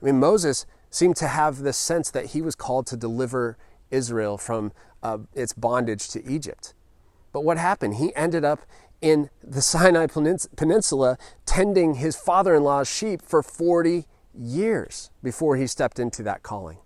I 0.00 0.04
mean, 0.04 0.20
Moses 0.20 0.66
seemed 0.90 1.16
to 1.16 1.28
have 1.28 1.58
this 1.58 1.76
sense 1.76 2.10
that 2.10 2.26
he 2.26 2.42
was 2.42 2.54
called 2.54 2.86
to 2.88 2.96
deliver 2.96 3.56
Israel 3.90 4.38
from 4.38 4.72
uh, 5.02 5.18
its 5.34 5.52
bondage 5.52 6.08
to 6.08 6.24
Egypt. 6.26 6.74
But 7.32 7.44
what 7.44 7.58
happened? 7.58 7.96
He 7.96 8.14
ended 8.14 8.44
up 8.44 8.60
in 9.00 9.30
the 9.42 9.62
Sinai 9.62 10.06
Peninsula 10.06 11.18
tending 11.44 11.94
his 11.94 12.16
father 12.16 12.54
in 12.54 12.64
law's 12.64 12.88
sheep 12.88 13.22
for 13.22 13.42
40 13.42 14.06
years 14.34 15.10
before 15.22 15.56
he 15.56 15.66
stepped 15.66 15.98
into 15.98 16.22
that 16.22 16.42
calling. 16.42 16.78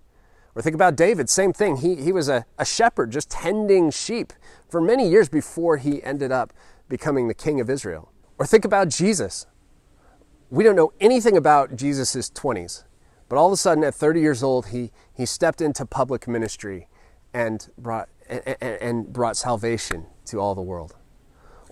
Or 0.55 0.63
think 0.63 0.75
about 0.75 0.97
David, 0.97 1.31
same 1.31 1.53
thing. 1.53 1.77
He, 1.77 1.97
he 1.97 2.13
was 2.13 2.29
a, 2.29 2.45
a 2.59 2.65
shepherd 2.65 3.11
just 3.13 3.31
tending 3.31 3.91
sheep 3.91 4.33
for 4.69 4.81
many 4.81 5.09
years 5.09 5.29
before 5.29 5.77
he 5.77 6.03
ended 6.03 6.33
up 6.33 6.53
becoming 6.89 7.29
the 7.29 7.35
king 7.35 7.61
of 7.61 7.71
Israel. 7.71 8.13
Or 8.39 8.47
think 8.47 8.65
about 8.65 8.89
Jesus. 8.89 9.47
We 10.51 10.65
don't 10.65 10.75
know 10.75 10.93
anything 11.01 11.37
about 11.37 11.77
Jesus' 11.77 12.31
20s, 12.31 12.85
but 13.29 13.37
all 13.37 13.47
of 13.47 13.53
a 13.53 13.57
sudden 13.57 13.85
at 13.85 13.95
30 13.95 14.21
years 14.21 14.43
old, 14.43 14.67
he, 14.67 14.91
he 15.15 15.25
stepped 15.25 15.61
into 15.61 15.87
public 15.87 16.27
ministry 16.27 16.89
and 17.33 17.69
brought, 17.79 18.09
and, 18.29 18.57
and 18.61 19.13
brought 19.13 19.37
salvation 19.37 20.07
to 20.25 20.41
all 20.41 20.57
the 20.57 20.63
world. 20.63 20.97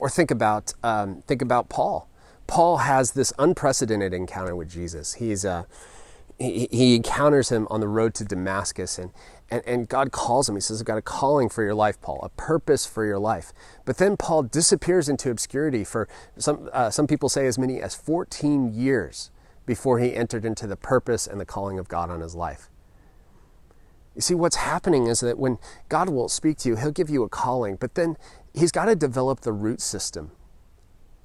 Or 0.01 0.09
think 0.09 0.31
about, 0.31 0.75
um, 0.83 1.23
think 1.27 1.43
about 1.43 1.69
Paul. 1.69 2.09
Paul 2.47 2.79
has 2.79 3.13
this 3.13 3.33
unprecedented 3.39 4.15
encounter 4.15 4.57
with 4.57 4.71
Jesus. 4.71 5.15
He's, 5.15 5.45
uh, 5.45 5.65
he, 6.39 6.69
he 6.71 6.97
encounters 6.97 7.51
him 7.51 7.67
on 7.69 7.81
the 7.81 7.89
road 7.89 8.15
to 8.15 8.25
Damascus, 8.25 8.99
and, 8.99 9.11
and, 9.51 9.63
and 9.67 9.89
God 9.89 10.13
calls 10.13 10.49
him. 10.49 10.55
He 10.55 10.61
says, 10.61 10.81
I've 10.81 10.87
got 10.87 10.99
a 10.99 11.03
calling 11.03 11.49
for 11.49 11.63
your 11.63 11.75
life, 11.75 12.01
Paul, 12.01 12.21
a 12.23 12.29
purpose 12.31 12.87
for 12.87 13.05
your 13.05 13.19
life. 13.19 13.53
But 13.85 13.99
then 13.99 14.17
Paul 14.17 14.45
disappears 14.45 15.09
into 15.09 15.31
obscurity 15.31 15.85
for 15.85 16.09
some, 16.39 16.71
uh, 16.73 16.91
some 16.91 17.07
people 17.07 17.29
say 17.29 17.47
as 17.47 17.59
many 17.59 17.81
as 17.81 17.95
14 17.95 18.73
years 18.73 19.31
before 19.67 19.99
he 19.99 20.15
entered 20.15 20.45
into 20.45 20.67
the 20.67 20.77
purpose 20.77 21.27
and 21.27 21.41
the 21.41 21.45
calling 21.45 21.79
of 21.79 21.89
God 21.89 22.09
on 22.09 22.21
his 22.21 22.35
life. 22.35 22.71
You 24.15 24.23
see, 24.23 24.35
what's 24.35 24.57
happening 24.57 25.07
is 25.07 25.21
that 25.21 25.39
when 25.39 25.59
God 25.89 26.09
will 26.09 26.29
speak 26.29 26.59
to 26.59 26.69
you, 26.69 26.77
he'll 26.77 26.91
give 26.91 27.11
you 27.11 27.23
a 27.23 27.29
calling, 27.29 27.77
but 27.77 27.95
then 27.95 28.17
he's 28.59 28.73
got 28.73 28.87
to 28.87 28.97
develop 28.97 29.41
the 29.41 29.53
root 29.53 29.81
system 29.81 30.33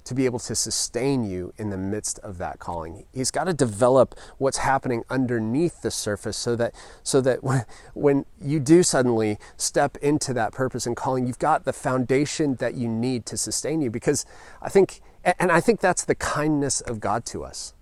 to 0.04 0.14
be 0.14 0.26
able 0.26 0.38
to 0.38 0.54
sustain 0.54 1.24
you 1.24 1.52
in 1.56 1.70
the 1.70 1.78
midst 1.78 2.18
of 2.18 2.36
that 2.36 2.58
calling. 2.58 3.06
He's 3.12 3.30
got 3.30 3.44
to 3.44 3.54
develop 3.54 4.14
what's 4.36 4.58
happening 4.58 5.02
underneath 5.08 5.80
the 5.80 5.90
surface 5.90 6.36
so 6.36 6.56
that 6.56 6.74
so 7.02 7.20
that 7.22 7.42
when, 7.42 7.64
when 7.94 8.26
you 8.40 8.60
do 8.60 8.82
suddenly 8.82 9.38
step 9.56 9.96
into 9.98 10.34
that 10.34 10.52
purpose 10.52 10.86
and 10.86 10.94
calling, 10.94 11.26
you've 11.26 11.38
got 11.38 11.64
the 11.64 11.72
foundation 11.72 12.56
that 12.56 12.74
you 12.74 12.86
need 12.86 13.24
to 13.26 13.36
sustain 13.36 13.80
you 13.80 13.90
because 13.90 14.26
I 14.60 14.68
think 14.68 15.00
and 15.38 15.50
I 15.50 15.60
think 15.60 15.80
that's 15.80 16.04
the 16.04 16.14
kindness 16.14 16.82
of 16.82 17.00
God 17.00 17.24
to 17.26 17.42
us. 17.42 17.72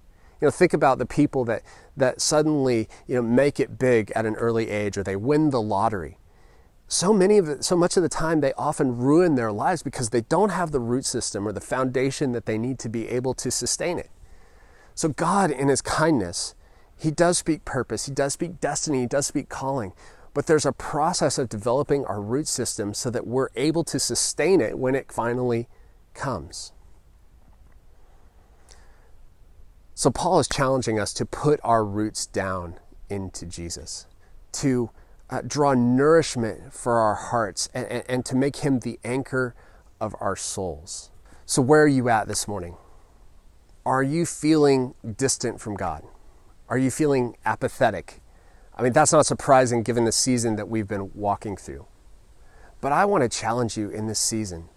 You 0.41 0.47
know, 0.47 0.53
think 0.53 0.73
about 0.73 0.99
the 0.99 1.07
people 1.07 1.45
that 1.47 1.63
that 1.97 2.21
suddenly, 2.21 2.89
you 3.09 3.17
know, 3.17 3.23
make 3.23 3.59
it 3.59 3.79
big 3.79 4.13
at 4.13 4.27
an 4.27 4.37
early 4.37 4.71
age 4.71 4.97
or 4.97 5.03
they 5.03 5.17
win 5.17 5.51
the 5.51 5.61
lottery 5.61 6.19
so 6.93 7.11
many 7.11 7.39
of 7.39 7.49
it, 7.49 7.65
so 7.65 7.75
much 7.75 7.97
of 7.97 8.03
the 8.03 8.09
time 8.09 8.41
they 8.41 8.53
often 8.53 8.99
ruin 8.99 9.35
their 9.35 9.51
lives 9.51 9.83
because 9.83 10.11
they 10.11 10.21
don't 10.21 10.51
have 10.51 10.73
the 10.73 10.79
root 10.79 11.07
system 11.07 11.49
or 11.49 11.53
the 11.53 11.61
foundation 11.61 12.33
that 12.33 12.45
they 12.45 12.59
need 12.59 12.79
to 12.81 12.91
be 12.91 13.09
able 13.09 13.33
to 13.33 13.51
sustain 13.51 13.99
it. 13.99 14.11
So 14.95 15.09
God 15.09 15.51
in 15.51 15.69
his 15.69 15.81
kindness, 15.81 16.55
he 16.95 17.11
does 17.11 17.39
speak 17.39 17.65
purpose, 17.65 18.05
he 18.05 18.13
does 18.13 18.35
speak 18.35 18.61
destiny, 18.61 19.01
he 19.01 19.07
does 19.07 19.27
speak 19.27 19.49
calling, 19.49 19.95
but 20.35 20.47
there's 20.47 20.67
a 20.67 20.73
process 20.73 21.39
of 21.39 21.49
developing 21.49 22.05
our 22.05 22.21
root 22.21 22.47
system 22.47 22.93
so 22.93 23.09
that 23.09 23.27
we're 23.27 23.49
able 23.57 23.85
to 23.85 23.99
sustain 23.99 24.61
it 24.61 24.79
when 24.79 24.95
it 24.95 25.11
finally 25.11 25.69
comes. 26.13 26.73
So 29.95 30.11
Paul 30.11 30.41
is 30.41 30.49
challenging 30.49 31.01
us 31.01 31.15
to 31.15 31.25
put 31.25 31.59
our 31.65 31.87
roots 31.87 32.27
down 32.27 32.79
into 33.09 33.47
Jesus, 33.47 34.07
to 34.53 34.91
uh, 35.33 35.41
draw 35.47 35.73
nourishment 35.73 36.73
for 36.75 36.99
our 36.99 37.15
hearts 37.15 37.71
and, 37.73 37.87
and, 37.87 38.05
and 38.07 38.25
to 38.27 38.37
make 38.37 38.57
Him 38.57 38.81
the 38.81 39.01
anchor 39.03 39.55
of 39.99 40.15
our 40.21 40.37
souls. 40.37 41.11
So, 41.47 41.63
where 41.63 41.83
are 41.83 41.89
you 41.89 42.11
at 42.11 42.29
this 42.29 42.47
morning? 42.47 42.77
Are 43.87 44.03
you 44.03 44.27
feeling 44.27 44.95
distant 45.17 45.59
from 45.59 45.75
God? 45.75 46.05
Are 46.69 46.77
you 46.77 46.91
feeling 46.91 47.37
apathetic? 47.47 48.21
I 48.77 48.83
mean, 48.83 48.93
that's 48.93 49.13
not 49.13 49.25
surprising 49.25 49.83
given 49.83 50.05
the 50.05 50.13
season 50.13 50.57
that 50.57 50.69
we've 50.69 50.87
been 50.87 51.11
walking 51.15 51.57
through. 51.57 51.87
But 52.83 52.93
I 52.93 53.07
want 53.07 53.23
to 53.23 53.29
challenge 53.29 53.77
you 53.77 53.89
in 53.89 54.09
this 54.09 54.19
season 54.19 54.69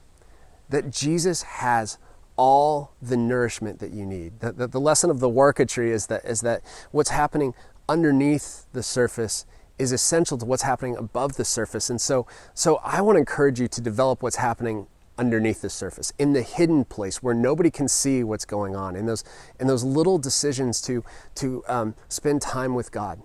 that 0.70 0.89
Jesus 0.89 1.44
has 1.44 1.98
all 2.38 2.94
the 3.02 3.18
nourishment 3.18 3.80
that 3.80 3.91
you 3.91 4.06
need. 4.06 4.39
The, 4.39 4.52
the, 4.54 4.68
the 4.68 4.80
lesson 4.80 5.10
of 5.10 5.20
the 5.20 5.30
warka 5.30 5.68
tree 5.68 5.91
is 5.91 6.08
that, 6.08 6.24
is 6.24 6.41
that 6.41 6.62
what's 6.91 7.10
happening 7.10 7.54
underneath 7.88 8.65
the 8.74 8.84
surface 8.84 9.46
is 9.78 9.92
essential 9.92 10.38
to 10.38 10.46
what's 10.46 10.64
happening 10.64 10.96
above 10.96 11.36
the 11.36 11.46
surface. 11.46 11.90
And 11.90 12.00
so, 12.00 12.28
so 12.54 12.78
I 12.78 13.02
want 13.02 13.16
to 13.16 13.20
encourage 13.20 13.60
you 13.60 13.68
to 13.68 13.82
develop 13.82 14.24
what's 14.24 14.38
happening 14.38 14.88
underneath 15.18 15.62
the 15.62 15.70
surface, 15.70 16.12
in 16.20 16.34
the 16.34 16.42
hidden 16.42 16.84
place 16.84 17.24
where 17.24 17.34
nobody 17.34 17.72
can 17.72 17.88
see 17.88 18.24
what's 18.24 18.46
going 18.46 18.76
on, 18.76 18.96
in 18.96 19.06
those, 19.06 19.24
in 19.60 19.68
those 19.68 19.84
little 19.84 20.18
decisions 20.18 20.82
to, 20.82 21.04
to 21.36 21.64
um, 21.68 21.96
spend 22.10 22.42
time 22.42 22.74
with 22.74 22.92
God, 22.92 23.22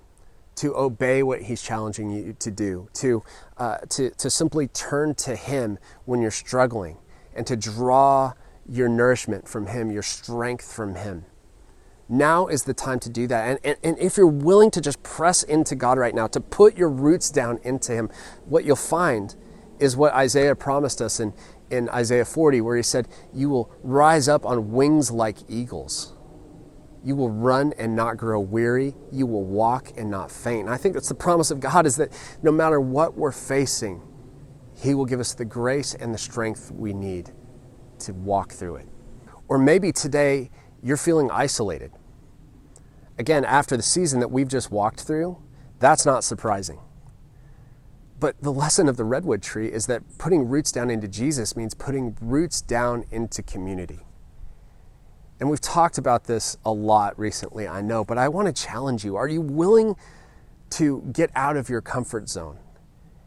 to 0.56 0.76
obey 0.76 1.22
what 1.22 1.42
He's 1.42 1.62
challenging 1.62 2.10
you 2.10 2.36
to 2.38 2.50
do, 2.50 2.88
to, 2.94 3.22
uh, 3.56 3.78
to, 3.88 4.10
to 4.10 4.30
simply 4.30 4.68
turn 4.68 5.14
to 5.16 5.34
Him 5.34 5.78
when 6.04 6.22
you're 6.22 6.30
struggling, 6.30 6.96
and 7.34 7.46
to 7.46 7.56
draw 7.56 8.34
your 8.68 8.88
nourishment 8.88 9.48
from 9.48 9.66
Him, 9.66 9.90
your 9.90 10.02
strength 10.02 10.72
from 10.72 10.94
Him 10.94 11.24
now 12.10 12.48
is 12.48 12.64
the 12.64 12.74
time 12.74 12.98
to 13.00 13.08
do 13.08 13.26
that. 13.28 13.48
And, 13.48 13.58
and, 13.64 13.76
and, 13.84 13.98
if 13.98 14.16
you're 14.16 14.26
willing 14.26 14.70
to 14.72 14.80
just 14.80 15.02
press 15.02 15.42
into 15.44 15.76
God 15.76 15.96
right 15.96 16.14
now, 16.14 16.26
to 16.26 16.40
put 16.40 16.76
your 16.76 16.90
roots 16.90 17.30
down 17.30 17.60
into 17.62 17.92
Him, 17.92 18.10
what 18.46 18.64
you'll 18.64 18.76
find 18.76 19.36
is 19.78 19.96
what 19.96 20.12
Isaiah 20.12 20.56
promised 20.56 21.00
us 21.00 21.20
in, 21.20 21.32
in 21.70 21.88
Isaiah 21.88 22.24
40, 22.24 22.60
where 22.60 22.76
he 22.76 22.82
said, 22.82 23.08
You 23.32 23.48
will 23.48 23.72
rise 23.82 24.28
up 24.28 24.44
on 24.44 24.72
wings 24.72 25.10
like 25.10 25.38
eagles. 25.48 26.14
You 27.02 27.16
will 27.16 27.30
run 27.30 27.72
and 27.78 27.96
not 27.96 28.18
grow 28.18 28.40
weary. 28.40 28.94
You 29.10 29.26
will 29.26 29.44
walk 29.44 29.92
and 29.96 30.10
not 30.10 30.30
faint. 30.30 30.66
And 30.66 30.74
I 30.74 30.76
think 30.76 30.94
that's 30.94 31.08
the 31.08 31.14
promise 31.14 31.50
of 31.50 31.58
God 31.58 31.86
is 31.86 31.96
that 31.96 32.12
no 32.42 32.52
matter 32.52 32.80
what 32.80 33.16
we're 33.16 33.32
facing, 33.32 34.02
He 34.74 34.94
will 34.94 35.06
give 35.06 35.20
us 35.20 35.32
the 35.32 35.46
grace 35.46 35.94
and 35.94 36.12
the 36.12 36.18
strength 36.18 36.70
we 36.70 36.92
need 36.92 37.30
to 38.00 38.12
walk 38.12 38.52
through 38.52 38.76
it. 38.76 38.88
Or 39.48 39.58
maybe 39.58 39.92
today 39.92 40.50
you're 40.82 40.96
feeling 40.96 41.30
isolated 41.30 41.92
again, 43.20 43.44
after 43.44 43.76
the 43.76 43.82
season 43.82 44.18
that 44.20 44.30
we've 44.30 44.48
just 44.48 44.70
walked 44.70 45.02
through, 45.02 45.36
that's 45.78 46.06
not 46.06 46.24
surprising. 46.24 46.80
But 48.18 48.42
the 48.42 48.52
lesson 48.52 48.88
of 48.88 48.96
the 48.96 49.04
redwood 49.04 49.42
tree 49.42 49.70
is 49.70 49.86
that 49.86 50.02
putting 50.16 50.48
roots 50.48 50.72
down 50.72 50.90
into 50.90 51.06
Jesus 51.06 51.54
means 51.54 51.74
putting 51.74 52.16
roots 52.20 52.62
down 52.62 53.04
into 53.10 53.42
community. 53.42 54.00
And 55.38 55.50
we've 55.50 55.60
talked 55.60 55.98
about 55.98 56.24
this 56.24 56.56
a 56.64 56.72
lot 56.72 57.18
recently, 57.18 57.68
I 57.68 57.82
know, 57.82 58.04
but 58.04 58.16
I 58.16 58.28
want 58.28 58.54
to 58.54 58.62
challenge 58.62 59.04
you. 59.04 59.16
Are 59.16 59.28
you 59.28 59.42
willing 59.42 59.96
to 60.70 61.02
get 61.12 61.30
out 61.34 61.58
of 61.58 61.68
your 61.68 61.82
comfort 61.82 62.28
zone? 62.28 62.58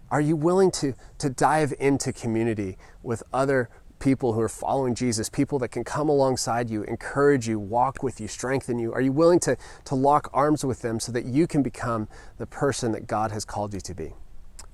Are 0.10 0.22
you 0.22 0.36
willing 0.36 0.72
to, 0.72 0.94
to 1.20 1.30
dive 1.30 1.74
into 1.80 2.12
community 2.14 2.78
with 3.04 3.22
other 3.32 3.70
people 4.04 4.34
who 4.34 4.42
are 4.42 4.50
following 4.50 4.94
Jesus, 4.94 5.30
people 5.30 5.58
that 5.60 5.70
can 5.70 5.86
come 5.86 6.10
alongside 6.10 6.70
you, 6.70 6.84
encourage 6.84 7.48
you, 7.48 7.58
walk 7.58 8.04
with 8.04 8.20
you, 8.20 8.28
strengthen 8.28 8.78
you? 8.78 8.92
Are 8.92 9.00
you 9.00 9.14
willing 9.14 9.40
to, 9.42 9.56
to 9.86 9.96
lock 9.96 10.30
arms 10.34 10.66
with 10.66 10.82
them 10.82 11.00
so 11.00 11.14
that 11.14 11.24
you 11.24 11.48
can 11.48 11.64
become 11.64 12.10
the 12.38 12.46
person 12.46 12.92
that 12.92 13.08
God 13.08 13.32
has 13.32 13.46
called 13.46 13.74
you 13.74 13.80
to 13.80 13.94
be? 13.94 14.14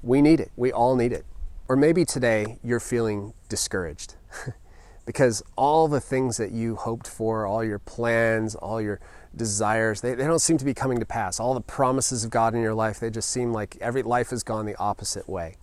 We 0.02 0.24
need 0.24 0.40
it. 0.40 0.52
We 0.56 0.72
all 0.72 0.96
need 0.96 1.12
it. 1.14 1.26
Or 1.68 1.76
maybe 1.76 2.06
today 2.06 2.58
you're 2.64 2.80
feeling 2.80 3.36
discouraged 3.50 4.16
because 5.06 5.44
all 5.56 5.88
the 5.88 6.02
things 6.02 6.38
that 6.38 6.52
you 6.52 6.76
hoped 6.76 7.08
for, 7.08 7.46
all 7.46 7.64
your 7.64 7.78
plans, 7.78 8.56
all 8.56 8.82
your 8.82 9.00
desires, 9.36 10.02
they, 10.02 10.16
they 10.16 10.26
don't 10.26 10.40
seem 10.40 10.58
to 10.58 10.66
be 10.66 10.74
coming 10.74 11.00
to 11.00 11.06
pass. 11.06 11.40
All 11.40 11.54
the 11.54 11.62
promises 11.62 12.24
of 12.24 12.32
God 12.32 12.56
in 12.56 12.62
your 12.62 12.74
life, 12.74 13.00
they 13.00 13.12
just 13.12 13.30
seem 13.30 13.54
like 13.54 13.78
every 13.80 14.02
life 14.02 14.32
has 14.32 14.42
gone 14.42 14.66
the 14.66 14.76
opposite 14.78 15.30
way. 15.30 15.58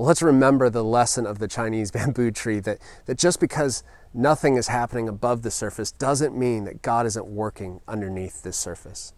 Well, 0.00 0.06
let's 0.06 0.22
remember 0.22 0.70
the 0.70 0.82
lesson 0.82 1.26
of 1.26 1.40
the 1.40 1.46
Chinese 1.46 1.90
bamboo 1.90 2.30
tree 2.30 2.58
that, 2.60 2.78
that 3.04 3.18
just 3.18 3.38
because 3.38 3.84
nothing 4.14 4.56
is 4.56 4.68
happening 4.68 5.10
above 5.10 5.42
the 5.42 5.50
surface 5.50 5.92
doesn't 5.92 6.34
mean 6.34 6.64
that 6.64 6.80
God 6.80 7.04
isn't 7.04 7.26
working 7.26 7.82
underneath 7.86 8.42
this 8.42 8.56
surface. 8.56 9.12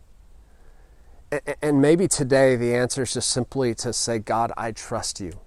And 1.62 1.80
maybe 1.80 2.08
today 2.08 2.56
the 2.56 2.74
answer 2.74 3.02
is 3.02 3.12
just 3.12 3.30
simply 3.30 3.76
to 3.76 3.92
say, 3.92 4.18
God, 4.18 4.50
I 4.56 4.72
trust 4.72 5.20
you. 5.20 5.38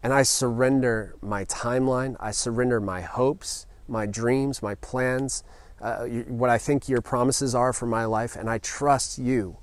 And 0.00 0.12
I 0.12 0.22
surrender 0.22 1.16
my 1.20 1.44
timeline, 1.46 2.14
I 2.20 2.30
surrender 2.30 2.80
my 2.80 3.00
hopes, 3.00 3.66
my 3.88 4.06
dreams, 4.06 4.62
my 4.62 4.76
plans, 4.76 5.42
uh, 5.82 6.04
what 6.28 6.50
I 6.50 6.58
think 6.58 6.88
your 6.88 7.02
promises 7.02 7.52
are 7.52 7.72
for 7.72 7.86
my 7.86 8.04
life, 8.04 8.36
and 8.36 8.48
I 8.48 8.58
trust 8.58 9.18
you 9.18 9.56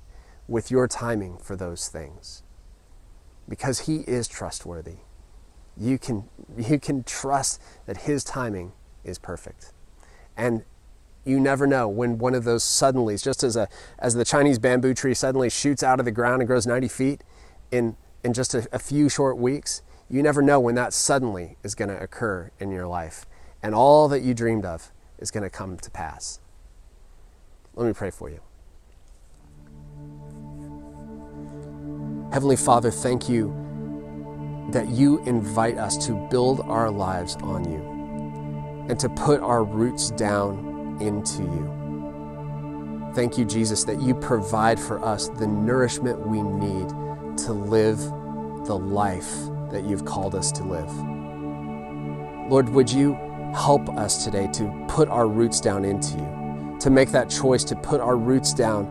with 0.46 0.70
your 0.70 0.86
timing 0.86 1.38
for 1.38 1.56
those 1.56 1.88
things 1.88 2.42
because 3.48 3.80
he 3.80 4.00
is 4.00 4.28
trustworthy. 4.28 4.96
You 5.76 5.98
can, 5.98 6.24
you 6.56 6.78
can 6.78 7.04
trust 7.04 7.60
that 7.86 7.98
his 7.98 8.24
timing 8.24 8.72
is 9.04 9.18
perfect. 9.18 9.72
And 10.36 10.64
you 11.24 11.40
never 11.40 11.66
know 11.66 11.88
when 11.88 12.18
one 12.18 12.34
of 12.34 12.44
those 12.44 12.62
suddenlies, 12.62 13.22
just 13.22 13.42
as, 13.42 13.56
a, 13.56 13.68
as 13.98 14.14
the 14.14 14.24
Chinese 14.24 14.58
bamboo 14.58 14.94
tree 14.94 15.14
suddenly 15.14 15.50
shoots 15.50 15.82
out 15.82 15.98
of 15.98 16.04
the 16.04 16.12
ground 16.12 16.40
and 16.40 16.46
grows 16.46 16.66
90 16.66 16.88
feet 16.88 17.24
in, 17.70 17.96
in 18.22 18.32
just 18.32 18.54
a, 18.54 18.66
a 18.72 18.78
few 18.78 19.08
short 19.08 19.36
weeks, 19.36 19.82
you 20.08 20.22
never 20.22 20.40
know 20.40 20.60
when 20.60 20.76
that 20.76 20.92
suddenly 20.92 21.56
is 21.64 21.74
going 21.74 21.88
to 21.88 22.00
occur 22.00 22.50
in 22.60 22.70
your 22.70 22.86
life. 22.86 23.26
And 23.62 23.74
all 23.74 24.08
that 24.08 24.22
you 24.22 24.34
dreamed 24.34 24.64
of 24.64 24.92
is 25.18 25.32
going 25.32 25.42
to 25.42 25.50
come 25.50 25.76
to 25.78 25.90
pass. 25.90 26.38
Let 27.74 27.86
me 27.86 27.92
pray 27.92 28.10
for 28.10 28.30
you. 28.30 28.40
Heavenly 32.32 32.56
Father, 32.56 32.90
thank 32.90 33.28
you 33.28 33.65
that 34.70 34.88
you 34.88 35.18
invite 35.24 35.78
us 35.78 35.96
to 36.06 36.12
build 36.30 36.60
our 36.62 36.90
lives 36.90 37.36
on 37.42 37.70
you 37.70 37.80
and 38.88 38.98
to 39.00 39.08
put 39.08 39.40
our 39.40 39.64
roots 39.64 40.10
down 40.10 40.98
into 41.00 41.42
you. 41.42 43.12
Thank 43.14 43.38
you, 43.38 43.44
Jesus, 43.44 43.84
that 43.84 44.00
you 44.00 44.14
provide 44.14 44.78
for 44.78 45.02
us 45.04 45.28
the 45.28 45.46
nourishment 45.46 46.26
we 46.26 46.42
need 46.42 46.88
to 47.38 47.52
live 47.52 47.98
the 48.66 48.76
life 48.78 49.32
that 49.70 49.84
you've 49.84 50.04
called 50.04 50.34
us 50.34 50.52
to 50.52 50.64
live. 50.64 50.90
Lord, 52.50 52.68
would 52.68 52.90
you 52.90 53.14
help 53.54 53.88
us 53.90 54.24
today 54.24 54.48
to 54.52 54.84
put 54.88 55.08
our 55.08 55.26
roots 55.26 55.60
down 55.60 55.84
into 55.84 56.18
you, 56.18 56.76
to 56.80 56.90
make 56.90 57.10
that 57.10 57.30
choice 57.30 57.64
to 57.64 57.76
put 57.76 58.00
our 58.00 58.16
roots 58.16 58.52
down 58.52 58.84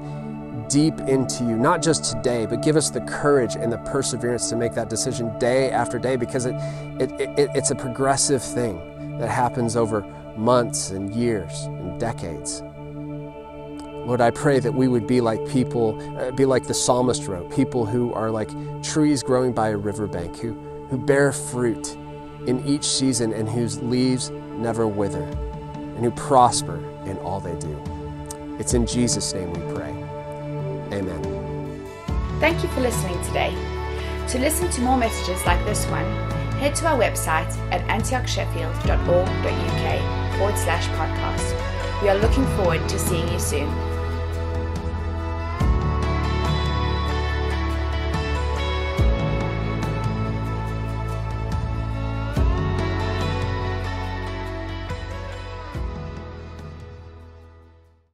deep 0.67 0.99
into 1.01 1.43
you, 1.43 1.55
not 1.55 1.81
just 1.81 2.03
today, 2.03 2.45
but 2.45 2.61
give 2.61 2.75
us 2.75 2.89
the 2.89 3.01
courage 3.01 3.55
and 3.55 3.71
the 3.71 3.77
perseverance 3.79 4.49
to 4.49 4.55
make 4.55 4.73
that 4.73 4.89
decision 4.89 5.37
day 5.39 5.71
after 5.71 5.99
day 5.99 6.15
because 6.15 6.45
it, 6.45 6.55
it, 6.99 7.11
it, 7.19 7.49
it's 7.55 7.71
a 7.71 7.75
progressive 7.75 8.43
thing 8.43 9.17
that 9.19 9.29
happens 9.29 9.75
over 9.75 10.01
months 10.35 10.91
and 10.91 11.13
years 11.13 11.63
and 11.63 11.99
decades. 11.99 12.61
Lord, 14.05 14.21
I 14.21 14.29
pray 14.29 14.59
that 14.59 14.71
we 14.71 14.87
would 14.87 15.07
be 15.07 15.19
like 15.19 15.47
people, 15.47 15.99
uh, 16.19 16.31
be 16.31 16.45
like 16.45 16.67
the 16.67 16.73
psalmist 16.73 17.27
wrote, 17.27 17.51
people 17.51 17.85
who 17.85 18.13
are 18.13 18.29
like 18.29 18.49
trees 18.83 19.23
growing 19.23 19.51
by 19.51 19.69
a 19.69 19.77
riverbank, 19.77 20.37
who, 20.37 20.53
who 20.89 20.97
bear 20.97 21.31
fruit 21.31 21.95
in 22.45 22.63
each 22.67 22.83
season 22.83 23.33
and 23.33 23.49
whose 23.49 23.81
leaves 23.81 24.29
never 24.29 24.87
wither, 24.87 25.23
and 25.23 25.99
who 26.05 26.11
prosper 26.11 26.77
in 27.05 27.17
all 27.19 27.39
they 27.39 27.57
do. 27.57 27.81
It's 28.59 28.75
in 28.75 28.85
Jesus' 28.85 29.33
name 29.33 29.51
we 29.53 29.73
pray. 29.73 29.94
Amen. 30.95 31.21
Thank 32.39 32.63
you 32.63 32.69
for 32.69 32.81
listening 32.81 33.21
today. 33.25 33.53
To 34.29 34.39
listen 34.39 34.69
to 34.71 34.81
more 34.81 34.97
messages 34.97 35.45
like 35.45 35.63
this 35.65 35.85
one, 35.87 36.05
head 36.59 36.73
to 36.75 36.87
our 36.87 36.97
website 36.97 37.55
at 37.71 37.81
antiochsheffield.org.uk 37.87 40.37
forward 40.37 40.57
slash 40.57 40.87
podcast. 40.87 41.53
We 42.01 42.09
are 42.09 42.17
looking 42.17 42.45
forward 42.57 42.87
to 42.89 42.99
seeing 42.99 43.27
you 43.31 43.39
soon. 43.39 43.94